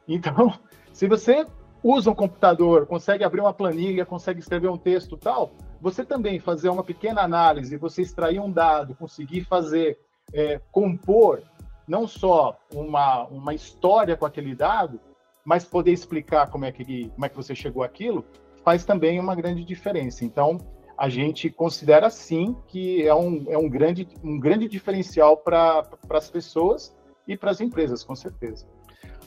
Então, 0.07 0.55
se 0.93 1.09
você 1.09 1.47
usa 1.83 2.11
um 2.11 2.15
computador, 2.15 2.87
consegue 2.87 3.25
abrir 3.25 3.41
uma 3.41 3.53
planilha, 3.53 4.07
consegue 4.07 4.41
escrever 4.41 4.69
um 4.69 4.79
texto 4.79 5.17
tal, 5.17 5.53
você 5.81 6.05
também 6.05 6.39
fazer 6.39 6.69
uma 6.69 6.85
pequena 6.85 7.23
análise, 7.23 7.77
você 7.77 8.03
extrair 8.03 8.39
um 8.39 8.51
dado, 8.51 8.95
conseguir 8.95 9.43
fazer, 9.43 9.99
é, 10.33 10.61
compor 10.71 11.43
não 11.87 12.07
só 12.07 12.57
uma, 12.73 13.25
uma 13.25 13.53
história 13.53 14.17
com 14.17 14.25
aquele 14.25 14.55
dado, 14.55 15.01
mas 15.45 15.65
poder 15.65 15.93
explicar 15.93 16.49
como 16.49 16.65
é, 16.65 16.71
que, 16.71 17.09
como 17.11 17.27
é 17.27 17.29
que 17.29 17.37
você 17.37 17.55
chegou 17.55 17.83
àquilo, 17.83 18.25
faz 18.65 18.85
também 18.85 19.19
uma 19.19 19.35
grande 19.35 19.65
diferença. 19.65 20.25
Então, 20.25 20.59
a 21.03 21.09
gente 21.09 21.51
considera 21.51 22.09
sim 22.11 22.55
que 22.69 23.03
é 23.03 23.13
um, 23.13 23.45
é 23.49 23.59
um, 23.59 23.69
grande, 23.69 24.07
um 24.23 24.39
grande 24.39 24.69
diferencial 24.69 25.37
para 25.37 25.85
as 26.11 26.31
pessoas 26.31 26.97
e 27.27 27.37
para 27.37 27.51
as 27.51 27.61
empresas, 27.61 28.05
com 28.05 28.15
certeza. 28.15 28.69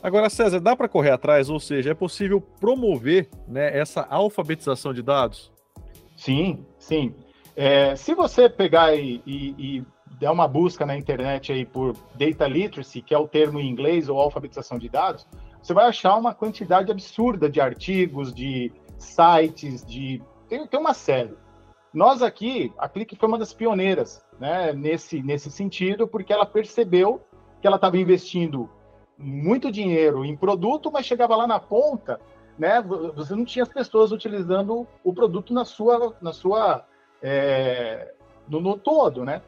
Agora, 0.02 0.30
César, 0.30 0.62
dá 0.62 0.74
para 0.74 0.88
correr 0.88 1.12
atrás? 1.12 1.50
Ou 1.50 1.60
seja, 1.60 1.92
é 1.92 1.94
possível 1.94 2.40
promover 2.40 3.30
né, 3.46 3.78
essa 3.78 4.08
alfabetização 4.10 4.94
de 4.94 5.04
dados? 5.04 5.52
Sim, 6.16 6.66
sim. 6.80 7.14
É, 7.58 7.94
se 7.98 8.16
você 8.16 8.48
pegar 8.48 8.96
e, 8.96 9.22
e, 9.26 9.56
e, 9.60 9.86
der 10.18 10.32
uma 10.32 10.48
busca 10.48 10.86
na 10.86 10.96
internet 10.96 11.52
aí 11.52 11.66
por 11.66 11.94
data 12.14 12.48
literacy, 12.48 13.02
que 13.02 13.14
é 13.14 13.18
o 13.18 13.28
termo 13.28 13.60
em 13.60 13.70
inglês, 13.70 14.08
ou 14.08 14.18
alfabetização 14.18 14.80
de 14.80 14.88
dados, 14.88 15.28
você 15.62 15.74
vai 15.74 15.88
achar 15.88 16.16
uma 16.16 16.34
quantidade 16.34 16.90
absurda 16.90 17.50
de 17.50 17.60
artigos, 17.60 18.34
de 18.34 18.72
sites, 18.98 19.86
de. 19.86 20.24
Tem, 20.48 20.66
tem 20.66 20.80
uma 20.80 20.94
série. 20.94 21.36
Nós 21.96 22.22
aqui, 22.22 22.74
a 22.78 22.90
Clique 22.90 23.16
foi 23.16 23.30
uma 23.30 23.40
das 23.40 23.54
pioneiras 23.54 24.22
né, 24.38 24.74
nesse, 24.74 25.24
nesse 25.24 25.50
sentido, 25.50 26.06
porque 26.06 26.34
ela 26.34 26.46
percebeu 26.46 27.22
que 27.62 27.66
ela 27.66 27.78
estava 27.78 27.98
investindo 27.98 28.70
muito 29.18 29.72
dinheiro 29.72 30.26
em 30.26 30.36
produto, 30.36 30.92
mas 30.92 31.06
chegava 31.06 31.38
lá 31.38 31.48
na 31.48 31.58
ponta, 31.58 32.20
né? 32.60 32.82
Você 32.82 33.34
não 33.34 33.46
tinha 33.46 33.64
as 33.64 33.70
pessoas 33.70 34.12
utilizando 34.12 34.86
o 35.06 35.14
produto 35.14 35.54
na 35.54 35.64
sua, 35.64 36.14
na 36.22 36.34
sua, 36.34 36.86
é, 37.22 38.14
no, 38.46 38.60
no, 38.60 38.78
todo, 38.78 39.24
né? 39.24 39.42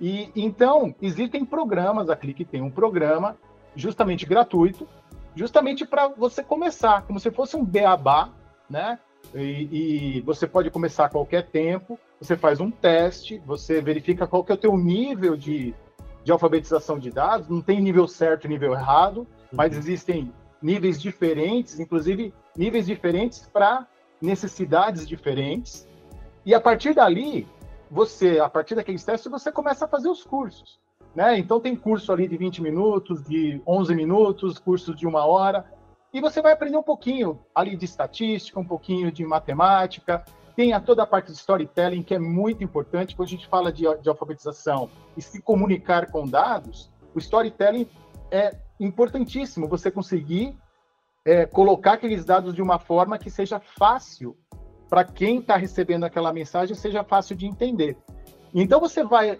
E 0.00 0.30
então 0.36 0.94
existem 1.02 1.44
programas, 1.44 2.08
a 2.08 2.14
Clique 2.14 2.44
tem 2.44 2.62
um 2.62 2.70
programa 2.70 3.36
justamente 3.74 4.24
gratuito, 4.24 4.86
justamente 5.34 5.84
para 5.84 6.06
você 6.06 6.40
começar, 6.40 7.02
como 7.02 7.18
se 7.18 7.32
fosse 7.32 7.56
um 7.56 7.64
beabá, 7.64 8.30
né? 8.70 8.96
E, 9.34 10.18
e, 10.18 10.20
você 10.22 10.46
pode 10.46 10.70
começar 10.70 11.06
a 11.06 11.08
qualquer 11.08 11.46
tempo. 11.46 11.98
Você 12.20 12.36
faz 12.36 12.60
um 12.60 12.70
teste, 12.70 13.40
você 13.46 13.80
verifica 13.80 14.26
qual 14.26 14.44
que 14.44 14.52
é 14.52 14.54
o 14.54 14.58
teu 14.58 14.76
nível 14.76 15.36
de, 15.36 15.74
de 16.22 16.32
alfabetização 16.32 16.98
de 16.98 17.10
dados, 17.10 17.48
não 17.48 17.60
tem 17.60 17.80
nível 17.80 18.08
certo 18.08 18.46
e 18.46 18.48
nível 18.48 18.72
errado, 18.72 19.18
uhum. 19.18 19.26
mas 19.52 19.76
existem 19.76 20.32
níveis 20.62 21.00
diferentes, 21.00 21.78
inclusive 21.78 22.32
níveis 22.56 22.86
diferentes 22.86 23.48
para 23.52 23.86
necessidades 24.20 25.06
diferentes. 25.06 25.86
E 26.46 26.54
a 26.54 26.60
partir 26.60 26.94
dali, 26.94 27.46
você, 27.90 28.38
a 28.38 28.48
partir 28.48 28.74
daqueles 28.74 29.04
testes, 29.04 29.30
você 29.30 29.52
começa 29.52 29.84
a 29.84 29.88
fazer 29.88 30.08
os 30.08 30.24
cursos. 30.24 30.78
Né? 31.14 31.38
Então 31.38 31.60
tem 31.60 31.76
curso 31.76 32.12
ali 32.12 32.26
de 32.26 32.36
20 32.36 32.62
minutos, 32.62 33.22
de 33.22 33.62
11 33.66 33.94
minutos, 33.94 34.58
curso 34.58 34.94
de 34.94 35.06
uma 35.06 35.24
hora, 35.24 35.64
e 36.14 36.20
você 36.20 36.40
vai 36.40 36.52
aprender 36.52 36.76
um 36.76 36.82
pouquinho 36.82 37.40
ali 37.52 37.76
de 37.76 37.84
estatística, 37.84 38.60
um 38.60 38.64
pouquinho 38.64 39.10
de 39.10 39.26
matemática, 39.26 40.24
tem 40.54 40.72
a 40.72 40.80
toda 40.80 41.02
a 41.02 41.06
parte 41.06 41.32
de 41.32 41.38
storytelling, 41.38 42.04
que 42.04 42.14
é 42.14 42.20
muito 42.20 42.62
importante. 42.62 43.16
Quando 43.16 43.26
a 43.26 43.30
gente 43.32 43.48
fala 43.48 43.72
de, 43.72 43.82
de 44.00 44.08
alfabetização 44.08 44.88
e 45.16 45.20
se 45.20 45.42
comunicar 45.42 46.12
com 46.12 46.24
dados, 46.24 46.88
o 47.12 47.18
storytelling 47.18 47.88
é 48.30 48.56
importantíssimo. 48.78 49.66
Você 49.66 49.90
conseguir 49.90 50.56
é, 51.24 51.46
colocar 51.46 51.94
aqueles 51.94 52.24
dados 52.24 52.54
de 52.54 52.62
uma 52.62 52.78
forma 52.78 53.18
que 53.18 53.28
seja 53.28 53.58
fácil 53.58 54.36
para 54.88 55.02
quem 55.02 55.40
está 55.40 55.56
recebendo 55.56 56.04
aquela 56.04 56.32
mensagem, 56.32 56.76
seja 56.76 57.02
fácil 57.02 57.34
de 57.34 57.46
entender. 57.46 57.96
Então 58.54 58.78
você 58.78 59.02
vai 59.02 59.36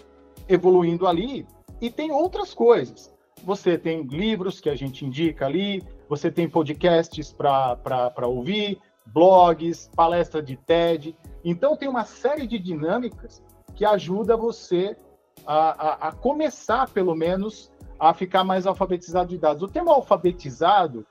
evoluindo 0.49 1.07
ali 1.07 1.47
e 1.81 1.89
tem 1.89 2.11
outras 2.11 2.53
coisas. 2.53 3.15
Você 3.45 3.79
tem 3.79 4.03
livros 4.03 4.61
que 4.61 4.69
a 4.69 4.75
gente 4.75 5.05
indica 5.05 5.47
ali, 5.47 5.85
você 6.09 6.31
tem 6.31 6.49
podcasts 6.49 7.33
para 7.33 8.27
ouvir, 8.27 8.81
blogs, 9.07 9.91
palestra 9.95 10.43
de 10.43 10.57
TED. 10.57 11.17
Então, 11.45 11.77
tem 11.77 11.89
uma 11.89 12.05
série 12.05 12.47
de 12.47 12.59
dinâmicas 12.59 13.43
que 13.75 13.85
ajuda 13.85 14.37
você 14.37 14.97
a, 15.47 16.07
a, 16.07 16.09
a 16.09 16.13
começar, 16.13 16.89
pelo 16.89 17.15
menos, 17.15 17.71
a 17.99 18.15
ficar 18.15 18.45
mais 18.45 18.67
alfabetizado 18.67 19.29
de 19.29 19.39
dados. 19.39 19.63
O 19.63 19.69
termo 19.69 19.91
alfabetizado, 19.91 21.07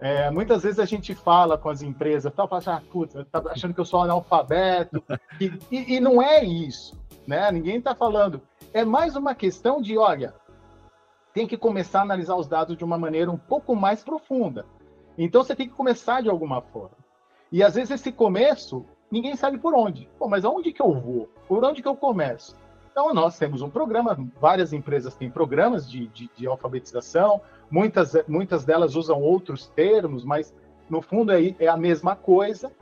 é, 0.00 0.30
muitas 0.30 0.62
vezes 0.62 0.78
a 0.78 0.84
gente 0.84 1.14
fala 1.14 1.58
com 1.58 1.68
as 1.68 1.82
empresas, 1.82 2.32
tá, 2.32 2.46
fala 2.46 2.60
assim, 2.60 2.70
ah, 2.70 2.82
puta, 2.90 3.26
tá 3.30 3.42
achando 3.50 3.74
que 3.74 3.80
eu 3.80 3.84
sou 3.84 4.00
analfabeto, 4.00 5.02
e, 5.40 5.52
e, 5.70 5.96
e 5.96 6.00
não 6.00 6.22
é 6.22 6.44
isso, 6.44 6.98
né? 7.26 7.50
Ninguém 7.50 7.78
está 7.78 7.94
falando. 7.94 8.40
É 8.72 8.84
mais 8.84 9.16
uma 9.16 9.34
questão 9.34 9.80
de, 9.80 9.96
olha, 9.98 10.34
tem 11.32 11.46
que 11.46 11.56
começar 11.56 12.00
a 12.00 12.02
analisar 12.02 12.36
os 12.36 12.46
dados 12.46 12.76
de 12.76 12.84
uma 12.84 12.98
maneira 12.98 13.30
um 13.30 13.36
pouco 13.36 13.74
mais 13.74 14.02
profunda. 14.02 14.66
Então 15.16 15.42
você 15.42 15.54
tem 15.54 15.68
que 15.68 15.74
começar 15.74 16.22
de 16.22 16.28
alguma 16.28 16.60
forma. 16.60 16.96
E 17.50 17.62
às 17.62 17.74
vezes 17.74 17.90
esse 17.90 18.12
começo, 18.12 18.84
ninguém 19.10 19.34
sabe 19.36 19.58
por 19.58 19.74
onde. 19.74 20.08
Pô, 20.18 20.28
mas 20.28 20.44
aonde 20.44 20.72
que 20.72 20.82
eu 20.82 20.92
vou? 20.92 21.28
Por 21.46 21.64
onde 21.64 21.82
que 21.82 21.88
eu 21.88 21.96
começo? 21.96 22.56
Então 22.90 23.12
nós 23.14 23.38
temos 23.38 23.62
um 23.62 23.70
programa, 23.70 24.18
várias 24.40 24.72
empresas 24.72 25.14
têm 25.14 25.30
programas 25.30 25.88
de, 25.88 26.08
de, 26.08 26.30
de 26.36 26.46
alfabetização, 26.46 27.40
muitas, 27.70 28.12
muitas 28.26 28.64
delas 28.64 28.96
usam 28.96 29.20
outros 29.20 29.68
termos, 29.68 30.24
mas 30.24 30.54
no 30.90 31.00
fundo 31.00 31.32
é, 31.32 31.54
é 31.58 31.68
a 31.68 31.76
mesma 31.76 32.16
coisa. 32.16 32.72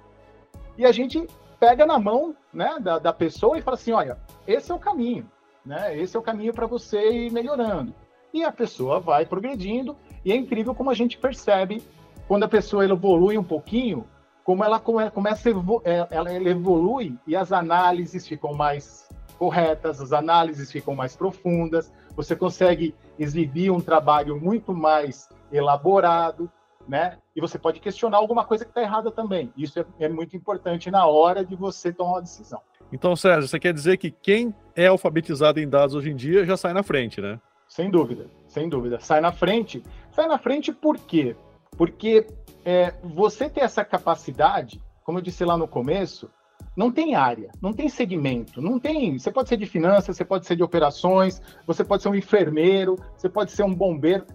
E 0.78 0.84
a 0.84 0.92
gente 0.92 1.26
pega 1.58 1.86
na 1.86 1.98
mão 1.98 2.34
né, 2.52 2.78
da, 2.80 2.98
da 2.98 3.12
pessoa 3.12 3.58
e 3.58 3.62
fala 3.62 3.76
assim, 3.76 3.92
olha, 3.92 4.18
esse 4.46 4.70
é 4.70 4.74
o 4.74 4.78
caminho, 4.78 5.30
né? 5.64 5.98
Esse 5.98 6.16
é 6.16 6.20
o 6.20 6.22
caminho 6.22 6.52
para 6.52 6.66
você 6.66 6.98
ir 7.10 7.32
melhorando. 7.32 7.94
E 8.32 8.44
a 8.44 8.52
pessoa 8.52 9.00
vai 9.00 9.24
progredindo, 9.24 9.96
e 10.24 10.32
é 10.32 10.36
incrível 10.36 10.74
como 10.74 10.90
a 10.90 10.94
gente 10.94 11.18
percebe 11.18 11.82
quando 12.28 12.44
a 12.44 12.48
pessoa 12.48 12.84
evolui 12.84 13.38
um 13.38 13.44
pouquinho, 13.44 14.06
como 14.44 14.62
ela 14.62 14.78
começa 14.78 15.48
é, 15.84 16.06
ela 16.10 16.32
evolui 16.32 17.16
e 17.26 17.34
as 17.34 17.52
análises 17.52 18.26
ficam 18.26 18.54
mais 18.54 19.08
corretas, 19.38 20.00
as 20.00 20.12
análises 20.12 20.70
ficam 20.70 20.94
mais 20.94 21.16
profundas, 21.16 21.92
você 22.14 22.34
consegue 22.34 22.94
exibir 23.18 23.70
um 23.70 23.80
trabalho 23.80 24.40
muito 24.40 24.72
mais 24.72 25.28
elaborado, 25.52 26.50
né? 26.88 27.18
E 27.34 27.40
você 27.40 27.58
pode 27.58 27.80
questionar 27.80 28.18
alguma 28.18 28.44
coisa 28.44 28.64
que 28.64 28.70
está 28.70 28.80
errada 28.80 29.10
também. 29.10 29.52
Isso 29.56 29.78
é, 29.80 29.84
é, 29.98 30.08
muito 30.08 30.36
importante 30.36 30.90
na 30.90 31.06
hora 31.06 31.44
de 31.44 31.54
você 31.54 31.92
tomar 31.92 32.12
uma 32.12 32.22
decisão. 32.22 32.60
Então, 32.92 33.16
Sérgio, 33.16 33.48
você 33.48 33.58
quer 33.58 33.74
dizer 33.74 33.96
que 33.96 34.10
quem 34.10 34.54
é 34.74 34.86
alfabetizado 34.86 35.60
em 35.60 35.68
dados 35.68 35.94
hoje 35.94 36.10
em 36.10 36.16
dia 36.16 36.44
já 36.44 36.56
sai 36.56 36.72
na 36.72 36.82
frente, 36.82 37.20
né? 37.20 37.40
Sem 37.68 37.90
dúvida, 37.90 38.30
sem 38.46 38.68
dúvida. 38.68 39.00
Sai 39.00 39.20
na 39.20 39.32
frente. 39.32 39.82
Sai 40.12 40.26
na 40.26 40.38
frente 40.38 40.72
por 40.72 40.98
quê? 40.98 41.36
Porque 41.76 42.26
é, 42.64 42.94
você 43.02 43.48
ter 43.50 43.60
essa 43.60 43.84
capacidade, 43.84 44.82
como 45.04 45.18
eu 45.18 45.22
disse 45.22 45.44
lá 45.44 45.56
no 45.56 45.68
começo, 45.68 46.30
não 46.76 46.90
tem 46.90 47.14
área, 47.14 47.50
não 47.60 47.72
tem 47.72 47.88
segmento, 47.88 48.60
não 48.60 48.78
tem. 48.78 49.18
Você 49.18 49.30
pode 49.30 49.48
ser 49.48 49.56
de 49.56 49.66
finanças, 49.66 50.16
você 50.16 50.24
pode 50.24 50.46
ser 50.46 50.56
de 50.56 50.62
operações, 50.62 51.40
você 51.66 51.84
pode 51.84 52.02
ser 52.02 52.08
um 52.08 52.14
enfermeiro, 52.14 52.96
você 53.16 53.28
pode 53.28 53.50
ser 53.50 53.62
um 53.62 53.74
bombeiro. 53.74 54.26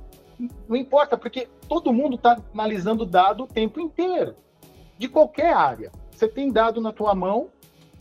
Não 0.67 0.75
importa, 0.75 1.17
porque 1.17 1.47
todo 1.67 1.93
mundo 1.93 2.15
está 2.15 2.37
analisando 2.53 3.05
dado 3.05 3.43
o 3.43 3.47
tempo 3.47 3.79
inteiro. 3.79 4.35
de 4.97 5.09
qualquer 5.09 5.51
área. 5.51 5.91
Você 6.11 6.27
tem 6.27 6.51
dado 6.51 6.79
na 6.79 6.93
tua 6.93 7.15
mão 7.15 7.49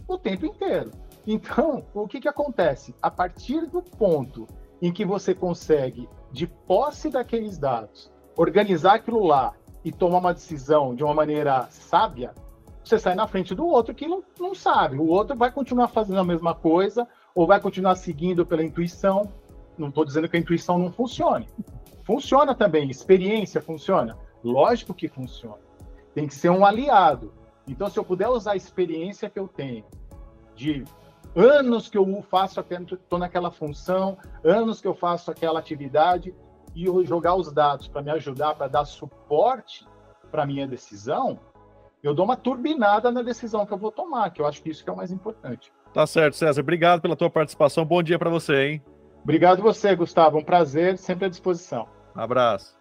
o 0.07 0.19
tempo 0.19 0.45
inteiro. 0.45 0.91
Então, 1.27 1.83
o 1.95 2.07
que, 2.07 2.21
que 2.21 2.29
acontece? 2.29 2.95
A 3.01 3.11
partir 3.11 3.67
do 3.67 3.83
ponto 3.83 4.47
em 4.81 4.93
que 4.93 5.05
você 5.05 5.35
consegue, 5.35 6.09
de 6.33 6.47
posse 6.47 7.11
daqueles 7.11 7.59
dados, 7.59 8.11
organizar 8.37 8.95
aquilo 8.95 9.25
lá 9.25 9.55
e 9.85 9.93
tomar 9.93 10.19
uma 10.19 10.35
decisão 10.35 10.95
de 10.95 11.05
uma 11.05 11.15
maneira 11.15 11.67
sábia, 11.71 12.33
você 12.83 12.99
sai 12.99 13.15
na 13.15 13.27
frente 13.27 13.55
do 13.55 13.67
outro 13.67 13.95
que 13.95 14.07
não, 14.07 14.23
não 14.39 14.55
sabe. 14.55 14.97
O 14.97 15.07
outro 15.07 15.37
vai 15.37 15.51
continuar 15.51 15.89
fazendo 15.89 16.21
a 16.21 16.25
mesma 16.25 16.55
coisa 16.55 17.07
ou 17.35 17.47
vai 17.47 17.61
continuar 17.61 17.95
seguindo 17.95 18.45
pela 18.45 18.65
intuição. 18.65 19.31
Não 19.77 19.89
estou 19.89 20.05
dizendo 20.05 20.29
que 20.29 20.37
a 20.37 20.41
intuição 20.41 20.79
não 20.79 20.91
funcione. 20.91 21.49
Funciona 22.03 22.55
também, 22.55 22.91
experiência 22.91 23.61
funciona. 23.61 24.19
Lógico 24.43 24.95
que 24.95 25.09
funciona. 25.09 25.61
Tem 26.15 26.27
que 26.27 26.35
ser 26.35 26.51
um 26.51 26.65
aliado. 26.65 27.33
Então, 27.69 27.89
se 27.89 27.99
eu 27.99 28.05
puder 28.05 28.29
usar 28.29 28.53
a 28.53 28.57
experiência 28.57 29.31
que 29.31 29.39
eu 29.39 29.47
tenho 29.47 29.85
de 30.57 30.85
anos 31.35 31.89
que 31.89 31.97
eu 31.97 32.23
faço, 32.23 32.61
estou 32.61 33.19
naquela 33.19 33.51
função, 33.51 34.19
anos 34.45 34.81
que 34.81 34.89
eu 34.89 34.95
faço 34.95 35.31
aquela 35.31 35.59
atividade, 35.59 36.35
e 36.75 36.85
eu 36.85 37.05
jogar 37.05 37.35
os 37.35 37.53
dados 37.53 37.89
para 37.89 38.03
me 38.03 38.11
ajudar, 38.11 38.55
para 38.55 38.69
dar 38.69 38.85
suporte 38.85 39.87
para 40.31 40.47
minha 40.47 40.67
decisão, 40.67 41.39
eu 42.03 42.15
dou 42.15 42.25
uma 42.25 42.37
turbinada 42.37 43.11
na 43.11 43.23
decisão 43.23 43.67
que 43.67 43.73
eu 43.73 43.79
vou 43.79 43.91
tomar, 43.91 44.31
que 44.31 44.41
eu 44.41 44.47
acho 44.47 44.63
que 44.63 44.71
isso 44.71 44.83
que 44.83 44.89
é 44.89 44.93
o 44.93 44.97
mais 44.97 45.11
importante. 45.11 45.73
Tá 45.93 46.07
certo, 46.07 46.37
César. 46.37 46.61
Obrigado 46.61 47.01
pela 47.01 47.17
tua 47.17 47.29
participação. 47.29 47.85
Bom 47.85 48.03
dia 48.03 48.19
para 48.19 48.31
você, 48.31 48.69
hein? 48.69 48.83
Obrigado 49.23 49.63
você, 49.63 49.95
Gustavo. 49.95 50.39
Um 50.39 50.45
prazer, 50.45 50.97
sempre 50.97 51.27
à 51.27 51.29
disposição. 51.29 51.89
abraço. 52.15 52.80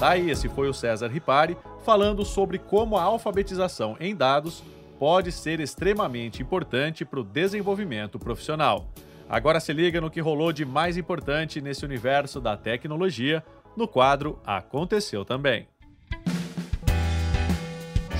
Tá 0.00 0.12
aí, 0.12 0.30
esse 0.30 0.48
foi 0.48 0.66
o 0.66 0.72
César 0.72 1.08
Ripari 1.08 1.58
falando 1.84 2.24
sobre 2.24 2.58
como 2.58 2.96
a 2.96 3.02
alfabetização 3.02 3.98
em 4.00 4.16
dados 4.16 4.64
pode 4.98 5.30
ser 5.30 5.60
extremamente 5.60 6.40
importante 6.40 7.04
para 7.04 7.20
o 7.20 7.22
desenvolvimento 7.22 8.18
profissional. 8.18 8.88
Agora 9.28 9.60
se 9.60 9.74
liga 9.74 10.00
no 10.00 10.10
que 10.10 10.18
rolou 10.18 10.54
de 10.54 10.64
mais 10.64 10.96
importante 10.96 11.60
nesse 11.60 11.84
universo 11.84 12.40
da 12.40 12.56
tecnologia 12.56 13.44
no 13.76 13.86
quadro 13.86 14.38
Aconteceu 14.42 15.22
Também. 15.22 15.68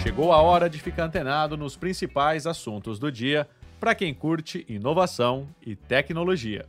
Chegou 0.02 0.34
a 0.34 0.42
hora 0.42 0.68
de 0.68 0.78
ficar 0.78 1.04
antenado 1.04 1.56
nos 1.56 1.76
principais 1.76 2.46
assuntos 2.46 2.98
do 2.98 3.10
dia 3.10 3.48
para 3.80 3.94
quem 3.94 4.12
curte 4.12 4.66
inovação 4.68 5.48
e 5.64 5.74
tecnologia. 5.74 6.66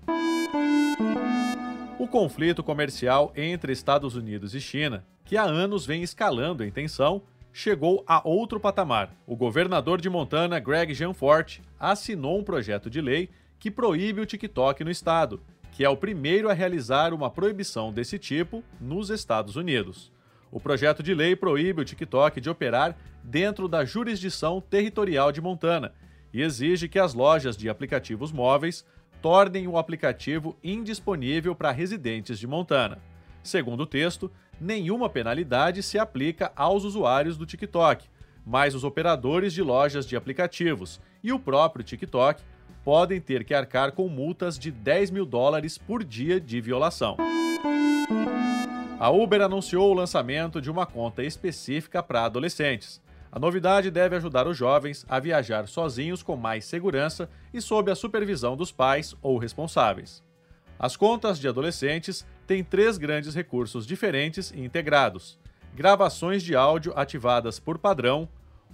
O 2.02 2.08
conflito 2.08 2.64
comercial 2.64 3.32
entre 3.36 3.72
Estados 3.72 4.16
Unidos 4.16 4.56
e 4.56 4.60
China, 4.60 5.06
que 5.24 5.38
há 5.38 5.44
anos 5.44 5.86
vem 5.86 6.02
escalando 6.02 6.64
em 6.64 6.72
tensão, 6.72 7.22
chegou 7.54 8.04
a 8.08 8.28
outro 8.28 8.60
patamar. 8.60 9.14
O 9.28 9.36
governador 9.36 10.02
de 10.02 10.10
Montana, 10.10 10.60
Greg 10.60 10.96
Gianforte, 10.96 11.62
assinou 11.80 12.40
um 12.40 12.44
projeto 12.44 12.90
de 12.90 13.00
lei 13.00 13.30
que 13.60 13.70
proíbe 13.70 14.20
o 14.20 14.26
TikTok 14.26 14.84
no 14.84 14.90
estado, 14.90 15.44
que 15.72 15.86
é 15.86 15.90
o 15.90 15.96
primeiro 15.96 16.50
a 16.50 16.54
realizar 16.54 17.14
uma 17.14 17.30
proibição 17.30 17.94
desse 17.94 18.18
tipo 18.18 18.64
nos 18.80 19.12
Estados 19.12 19.56
Unidos. 19.56 20.12
O 20.52 20.60
projeto 20.60 21.04
de 21.04 21.14
lei 21.14 21.36
proíbe 21.36 21.84
o 21.84 21.86
TikTok 21.86 22.42
de 22.42 22.50
operar 22.50 22.98
dentro 23.24 23.68
da 23.68 23.86
jurisdição 23.86 24.60
territorial 24.60 25.32
de 25.32 25.40
Montana 25.40 25.94
e 26.34 26.42
exige 26.42 26.88
que 26.88 26.98
as 26.98 27.14
lojas 27.14 27.56
de 27.56 27.70
aplicativos 27.70 28.32
móveis 28.32 28.84
tornem 29.22 29.68
o 29.68 29.78
aplicativo 29.78 30.58
indisponível 30.64 31.54
para 31.56 31.72
residentes 31.72 32.40
de 32.40 32.48
Montana. 32.48 32.98
Segundo 33.44 33.82
o 33.82 33.86
texto, 33.86 34.32
nenhuma 34.60 35.10
penalidade 35.10 35.84
se 35.84 36.00
aplica 36.00 36.52
aos 36.56 36.84
usuários 36.84 37.38
do 37.38 37.46
TikTok, 37.46 38.08
mas 38.46 38.74
os 38.74 38.84
operadores 38.84 39.54
de 39.54 39.62
lojas 39.62 40.08
de 40.08 40.16
aplicativos 40.16 41.00
e 41.24 41.32
o 41.32 41.40
próprio 41.40 41.84
TikTok 41.84 42.42
podem 42.84 43.22
ter 43.22 43.44
que 43.44 43.54
arcar 43.54 43.92
com 43.92 44.08
multas 44.08 44.58
de 44.58 44.72
10 44.72 45.12
mil 45.12 45.26
dólares 45.26 45.78
por 45.78 46.04
dia 46.04 46.40
de 46.40 46.60
violação. 46.60 47.18
A 49.00 49.10
Uber 49.10 49.42
anunciou 49.42 49.92
o 49.92 49.96
lançamento 49.96 50.62
de 50.62 50.70
uma 50.70 50.86
conta 50.86 51.24
específica 51.24 52.02
para 52.04 52.26
adolescentes. 52.26 53.02
A 53.32 53.40
novidade 53.40 53.90
deve 53.90 54.16
ajudar 54.18 54.46
os 54.46 54.58
jovens 54.58 55.06
a 55.08 55.18
viajar 55.18 55.66
sozinhos 55.66 56.22
com 56.22 56.36
mais 56.36 56.66
segurança 56.66 57.30
e 57.54 57.62
sob 57.62 57.90
a 57.90 57.96
supervisão 57.96 58.58
dos 58.58 58.74
pais 58.74 59.16
ou 59.22 59.38
responsáveis. 59.38 60.22
As 60.78 60.98
contas 60.98 61.40
de 61.40 61.48
adolescentes 61.48 62.28
têm 62.46 62.62
três 62.62 62.98
grandes 62.98 63.34
recursos 63.34 63.88
diferentes 63.88 64.52
e 64.52 64.60
integrados: 64.62 65.40
gravações 65.74 66.44
de 66.44 66.56
áudio 66.56 66.92
ativadas 66.94 67.58
por 67.58 67.78
padrão, 67.78 68.28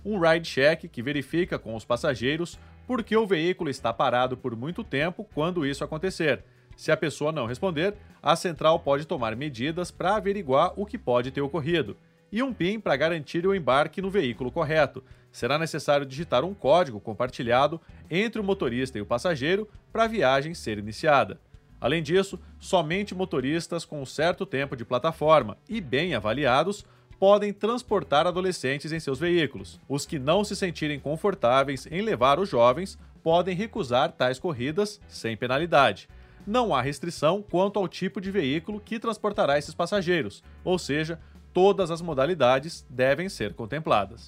um 0.03 0.19
ride 0.19 0.49
check 0.49 0.89
que 0.89 1.03
verifica 1.03 1.59
com 1.59 1.75
os 1.75 1.85
passageiros 1.85 2.57
por 2.87 3.03
que 3.03 3.15
o 3.15 3.27
veículo 3.27 3.69
está 3.69 3.93
parado 3.93 4.35
por 4.35 4.55
muito 4.55 4.83
tempo 4.83 5.27
quando 5.35 5.67
isso 5.67 5.83
acontecer. 5.83 6.43
Se 6.75 6.91
a 6.91 6.97
pessoa 6.97 7.31
não 7.31 7.45
responder, 7.45 7.95
a 8.23 8.35
central 8.35 8.79
pode 8.79 9.05
tomar 9.05 9.35
medidas 9.35 9.91
para 9.91 10.15
averiguar 10.15 10.73
o 10.75 10.85
que 10.85 10.97
pode 10.97 11.29
ter 11.29 11.41
ocorrido 11.41 11.95
e 12.31 12.41
um 12.43 12.53
PIN 12.53 12.79
para 12.79 12.95
garantir 12.95 13.45
o 13.45 13.55
embarque 13.55 14.01
no 14.01 14.09
veículo 14.09 14.51
correto. 14.51 15.03
Será 15.31 15.57
necessário 15.57 16.05
digitar 16.05 16.43
um 16.43 16.53
código 16.53 16.99
compartilhado 16.99 17.79
entre 18.09 18.41
o 18.41 18.43
motorista 18.43 18.97
e 18.97 19.01
o 19.01 19.05
passageiro 19.05 19.67
para 19.91 20.03
a 20.03 20.07
viagem 20.07 20.53
ser 20.53 20.77
iniciada. 20.77 21.39
Além 21.79 22.01
disso, 22.01 22.39
somente 22.59 23.13
motoristas 23.13 23.85
com 23.85 24.01
um 24.01 24.05
certo 24.05 24.45
tempo 24.45 24.75
de 24.75 24.83
plataforma 24.83 25.57
e 25.69 25.79
bem 25.79 26.15
avaliados 26.15 26.85
podem 27.19 27.53
transportar 27.53 28.27
adolescentes 28.27 28.91
em 28.91 28.99
seus 28.99 29.19
veículos. 29.19 29.79
Os 29.87 30.05
que 30.05 30.19
não 30.19 30.43
se 30.43 30.55
sentirem 30.55 30.99
confortáveis 30.99 31.87
em 31.89 32.01
levar 32.01 32.39
os 32.39 32.49
jovens 32.49 32.97
podem 33.23 33.55
recusar 33.55 34.11
tais 34.11 34.39
corridas 34.39 35.01
sem 35.07 35.35
penalidade. 35.35 36.07
Não 36.45 36.73
há 36.73 36.81
restrição 36.81 37.41
quanto 37.41 37.77
ao 37.77 37.87
tipo 37.87 38.21
de 38.21 38.31
veículo 38.31 38.79
que 38.79 38.99
transportará 38.99 39.57
esses 39.57 39.73
passageiros, 39.73 40.41
ou 40.63 40.79
seja, 40.79 41.19
todas 41.57 41.89
as 41.89 42.03
modalidades 42.03 42.85
devem 42.87 43.27
ser 43.27 43.55
contempladas. 43.55 44.25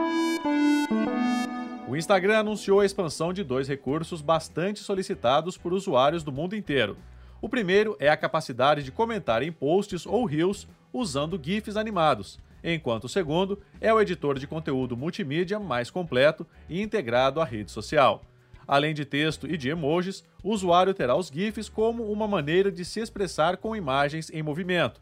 O 1.87 1.95
Instagram 1.95 2.39
anunciou 2.39 2.79
a 2.79 2.85
expansão 2.87 3.31
de 3.31 3.43
dois 3.43 3.67
recursos 3.67 4.19
bastante 4.19 4.79
solicitados 4.79 5.55
por 5.55 5.71
usuários 5.71 6.23
do 6.23 6.31
mundo 6.31 6.55
inteiro. 6.55 6.97
O 7.39 7.47
primeiro 7.47 7.95
é 7.99 8.09
a 8.09 8.17
capacidade 8.17 8.81
de 8.81 8.91
comentar 8.91 9.43
em 9.43 9.51
posts 9.51 10.07
ou 10.07 10.25
reels 10.25 10.67
usando 10.91 11.39
GIFs 11.39 11.77
animados, 11.77 12.39
enquanto 12.63 13.03
o 13.03 13.09
segundo 13.09 13.61
é 13.79 13.93
o 13.93 14.01
editor 14.01 14.39
de 14.39 14.47
conteúdo 14.47 14.97
multimídia 14.97 15.59
mais 15.59 15.91
completo 15.91 16.47
e 16.67 16.81
integrado 16.81 17.39
à 17.39 17.45
rede 17.45 17.69
social. 17.69 18.23
Além 18.67 18.91
de 18.91 19.05
texto 19.05 19.45
e 19.45 19.55
de 19.55 19.69
emojis, 19.69 20.23
o 20.43 20.49
usuário 20.51 20.95
terá 20.95 21.15
os 21.15 21.27
GIFs 21.27 21.69
como 21.69 22.11
uma 22.11 22.27
maneira 22.27 22.71
de 22.71 22.83
se 22.83 22.99
expressar 22.99 23.57
com 23.57 23.75
imagens 23.75 24.31
em 24.31 24.41
movimento, 24.41 24.99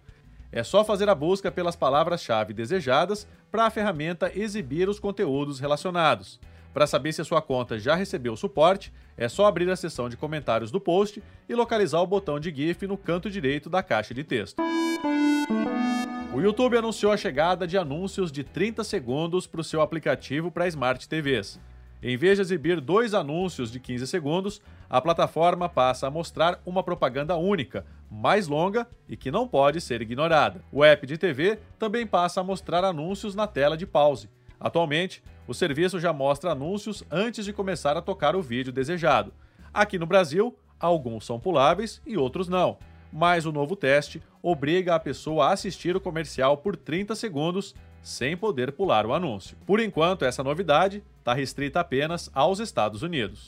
é 0.52 0.64
só 0.64 0.84
fazer 0.84 1.10
a 1.10 1.16
busca 1.16 1.52
pelas 1.52 1.76
palavras-chave 1.76 2.54
desejadas 2.54 3.28
para 3.52 3.66
a 3.66 3.70
ferramenta 3.70 4.32
exibir 4.34 4.88
os 4.90 5.00
conteúdos 5.00 5.60
relacionados. 5.60 6.40
Para 6.74 6.86
saber 6.86 7.12
se 7.14 7.22
a 7.22 7.26
sua 7.26 7.42
conta 7.42 7.80
já 7.80 7.96
recebeu 7.96 8.36
suporte, 8.36 8.94
é 9.18 9.28
só 9.28 9.46
abrir 9.48 9.70
a 9.70 9.76
seção 9.76 10.08
de 10.08 10.16
comentários 10.16 10.70
do 10.70 10.80
post 10.80 11.24
e 11.50 11.56
localizar 11.56 12.02
o 12.02 12.08
botão 12.08 12.40
de 12.40 12.54
GIF 12.54 12.86
no 12.86 12.98
canto 12.98 13.30
direito 13.30 13.70
da 13.70 13.82
caixa 13.82 14.14
de 14.14 14.24
texto. 14.24 14.62
O 16.34 16.40
YouTube 16.40 16.78
anunciou 16.78 17.12
a 17.12 17.18
chegada 17.18 17.66
de 17.66 17.80
anúncios 17.80 18.32
de 18.32 18.44
30 18.44 18.84
segundos 18.84 19.48
para 19.48 19.62
o 19.62 19.64
seu 19.64 19.82
aplicativo 19.82 20.52
para 20.52 20.68
Smart 20.68 21.10
TVs. 21.10 21.60
Em 22.00 22.16
vez 22.16 22.38
de 22.38 22.44
exibir 22.44 22.80
dois 22.80 23.16
anúncios 23.16 23.72
de 23.72 23.80
15 23.80 24.06
segundos, 24.06 24.62
a 24.88 25.02
plataforma 25.02 25.68
passa 25.68 26.06
a 26.06 26.12
mostrar 26.12 26.62
uma 26.64 26.84
propaganda 26.84 27.36
única, 27.36 27.88
mais 28.10 28.48
longa 28.48 28.88
e 29.08 29.18
que 29.18 29.32
não 29.32 29.48
pode 29.48 29.82
ser 29.82 30.02
ignorada. 30.02 30.64
O 30.72 30.84
app 30.84 31.06
de 31.06 31.18
TV 31.18 31.60
também 31.78 32.06
passa 32.06 32.42
a 32.42 32.44
mostrar 32.44 32.84
anúncios 32.84 33.36
na 33.36 33.48
tela 33.48 33.78
de 33.78 33.86
pause. 33.86 34.30
Atualmente, 34.60 35.24
o 35.48 35.54
serviço 35.54 36.00
já 36.00 36.12
mostra 36.12 36.52
anúncios 36.52 37.04
antes 37.12 37.46
de 37.46 37.54
começar 37.54 37.96
a 37.96 38.02
tocar 38.02 38.36
o 38.36 38.42
vídeo 38.42 38.74
desejado. 38.74 39.34
Aqui 39.74 40.00
no 40.00 40.06
Brasil, 40.06 40.58
alguns 40.80 41.26
são 41.26 41.40
puláveis 41.40 42.02
e 42.06 42.18
outros 42.18 42.48
não, 42.48 42.78
mas 43.12 43.46
o 43.46 43.52
novo 43.52 43.76
teste 43.76 44.22
obriga 44.42 44.96
a 44.96 45.00
pessoa 45.00 45.48
a 45.48 45.54
assistir 45.54 45.96
o 45.96 46.02
comercial 46.02 46.58
por 46.58 46.76
30 46.76 47.16
segundos 47.16 47.76
sem 48.02 48.38
poder 48.38 48.72
pular 48.72 49.06
o 49.06 49.14
anúncio. 49.14 49.58
Por 49.66 49.80
enquanto, 49.80 50.24
essa 50.24 50.44
novidade 50.44 51.04
está 51.20 51.34
restrita 51.34 51.80
apenas 51.80 52.30
aos 52.34 52.60
Estados 52.60 53.02
Unidos. 53.02 53.48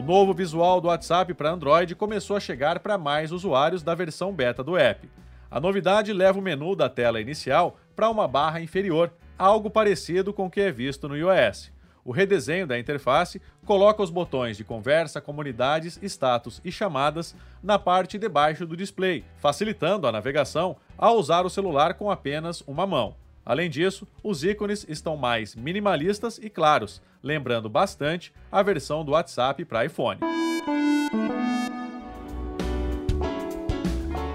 O 0.00 0.02
novo 0.02 0.32
visual 0.32 0.80
do 0.80 0.88
WhatsApp 0.88 1.34
para 1.34 1.50
Android 1.50 1.94
começou 1.94 2.34
a 2.34 2.40
chegar 2.40 2.80
para 2.80 2.96
mais 2.96 3.32
usuários 3.32 3.82
da 3.82 3.94
versão 3.94 4.32
beta 4.32 4.64
do 4.64 4.74
app. 4.74 5.06
A 5.50 5.60
novidade 5.60 6.10
leva 6.10 6.38
o 6.38 6.42
menu 6.42 6.74
da 6.74 6.88
tela 6.88 7.20
inicial 7.20 7.78
para 7.94 8.08
uma 8.08 8.26
barra 8.26 8.62
inferior, 8.62 9.12
algo 9.38 9.68
parecido 9.68 10.32
com 10.32 10.46
o 10.46 10.50
que 10.50 10.62
é 10.62 10.72
visto 10.72 11.06
no 11.06 11.14
iOS. 11.14 11.70
O 12.02 12.12
redesenho 12.12 12.66
da 12.66 12.78
interface 12.78 13.42
coloca 13.66 14.02
os 14.02 14.08
botões 14.08 14.56
de 14.56 14.64
conversa, 14.64 15.20
comunidades, 15.20 16.00
status 16.02 16.62
e 16.64 16.72
chamadas 16.72 17.36
na 17.62 17.78
parte 17.78 18.16
de 18.16 18.26
baixo 18.26 18.66
do 18.66 18.78
display, 18.78 19.22
facilitando 19.36 20.06
a 20.06 20.12
navegação 20.12 20.78
ao 20.96 21.18
usar 21.18 21.44
o 21.44 21.50
celular 21.50 21.92
com 21.92 22.10
apenas 22.10 22.62
uma 22.66 22.86
mão. 22.86 23.14
Além 23.44 23.68
disso, 23.68 24.08
os 24.22 24.44
ícones 24.44 24.86
estão 24.88 25.14
mais 25.18 25.54
minimalistas 25.54 26.38
e 26.38 26.48
claros, 26.48 27.02
lembrando 27.22 27.68
bastante 27.68 28.32
a 28.50 28.62
versão 28.62 29.04
do 29.04 29.12
WhatsApp 29.12 29.64
para 29.64 29.84
iPhone. 29.84 30.20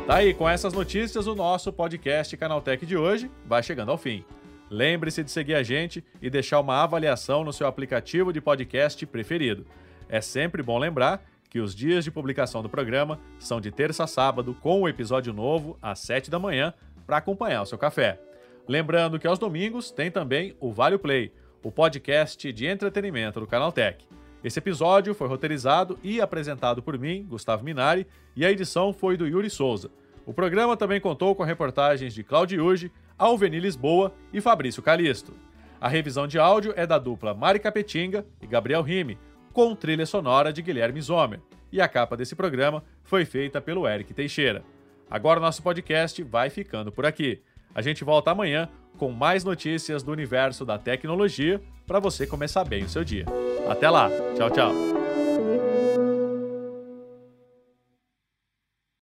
Tá 0.07 0.17
aí, 0.17 0.33
com 0.35 0.47
essas 0.47 0.71
notícias, 0.71 1.25
o 1.25 1.33
nosso 1.33 1.73
podcast 1.73 2.37
Canaltech 2.37 2.85
de 2.85 2.95
hoje 2.95 3.31
vai 3.43 3.63
chegando 3.63 3.89
ao 3.89 3.97
fim. 3.97 4.23
Lembre-se 4.69 5.23
de 5.23 5.31
seguir 5.31 5.55
a 5.55 5.63
gente 5.63 6.03
e 6.21 6.29
deixar 6.29 6.59
uma 6.59 6.83
avaliação 6.83 7.43
no 7.43 7.51
seu 7.51 7.65
aplicativo 7.65 8.31
de 8.31 8.39
podcast 8.39 9.03
preferido. 9.05 9.65
É 10.07 10.21
sempre 10.21 10.61
bom 10.61 10.77
lembrar 10.77 11.23
que 11.49 11.59
os 11.59 11.73
dias 11.73 12.03
de 12.03 12.11
publicação 12.11 12.61
do 12.61 12.69
programa 12.69 13.19
são 13.39 13.61
de 13.61 13.71
terça 13.71 14.03
a 14.03 14.07
sábado, 14.07 14.55
com 14.61 14.81
o 14.81 14.83
um 14.83 14.87
episódio 14.87 15.33
novo 15.33 15.77
às 15.81 15.99
7 15.99 16.29
da 16.29 16.37
manhã, 16.37 16.73
para 17.07 17.17
acompanhar 17.17 17.61
o 17.61 17.65
seu 17.65 17.77
café. 17.77 18.19
Lembrando 18.67 19.19
que 19.19 19.25
aos 19.25 19.39
domingos 19.39 19.89
tem 19.91 20.11
também 20.11 20.55
o 20.59 20.71
Vale 20.71 20.97
Play, 20.97 21.31
o 21.65 21.71
podcast 21.71 22.53
de 22.53 22.67
entretenimento 22.67 23.39
do 23.39 23.47
Canaltech. 23.47 24.05
Esse 24.43 24.59
episódio 24.59 25.15
foi 25.15 25.27
roteirizado 25.27 25.97
e 26.03 26.21
apresentado 26.21 26.83
por 26.83 26.95
mim, 26.95 27.25
Gustavo 27.27 27.63
Minari, 27.63 28.05
e 28.35 28.45
a 28.45 28.51
edição 28.51 28.93
foi 28.93 29.17
do 29.17 29.25
Yuri 29.25 29.49
Souza. 29.49 29.89
O 30.27 30.31
programa 30.31 30.77
também 30.77 31.01
contou 31.01 31.33
com 31.33 31.41
reportagens 31.41 32.13
de 32.13 32.23
Claudio 32.23 32.63
Uge, 32.63 32.91
Alveni 33.17 33.59
Lisboa 33.59 34.13
e 34.31 34.39
Fabrício 34.39 34.83
Calisto. 34.83 35.33
A 35.81 35.87
revisão 35.87 36.27
de 36.27 36.37
áudio 36.37 36.71
é 36.77 36.85
da 36.85 36.99
dupla 36.99 37.33
Mari 37.33 37.57
Capetinga 37.57 38.23
e 38.39 38.45
Gabriel 38.45 38.83
Rime, 38.83 39.17
com 39.51 39.75
trilha 39.75 40.05
sonora 40.05 40.53
de 40.53 40.61
Guilherme 40.61 41.01
Zomer. 41.01 41.41
E 41.71 41.81
a 41.81 41.87
capa 41.87 42.15
desse 42.15 42.35
programa 42.35 42.83
foi 43.01 43.25
feita 43.25 43.59
pelo 43.59 43.87
Eric 43.87 44.13
Teixeira. 44.13 44.63
Agora 45.09 45.39
nosso 45.39 45.63
podcast 45.63 46.21
vai 46.21 46.51
ficando 46.51 46.91
por 46.91 47.07
aqui. 47.07 47.41
A 47.73 47.81
gente 47.81 48.03
volta 48.03 48.29
amanhã 48.29 48.69
com 48.97 49.11
mais 49.11 49.43
notícias 49.43 50.03
do 50.03 50.11
universo 50.11 50.65
da 50.65 50.77
tecnologia 50.77 51.61
para 51.85 51.99
você 51.99 52.25
começar 52.25 52.63
bem 52.63 52.83
o 52.83 52.89
seu 52.89 53.03
dia. 53.03 53.25
Até 53.69 53.89
lá. 53.89 54.09
Tchau, 54.35 54.49
tchau. 54.49 55.04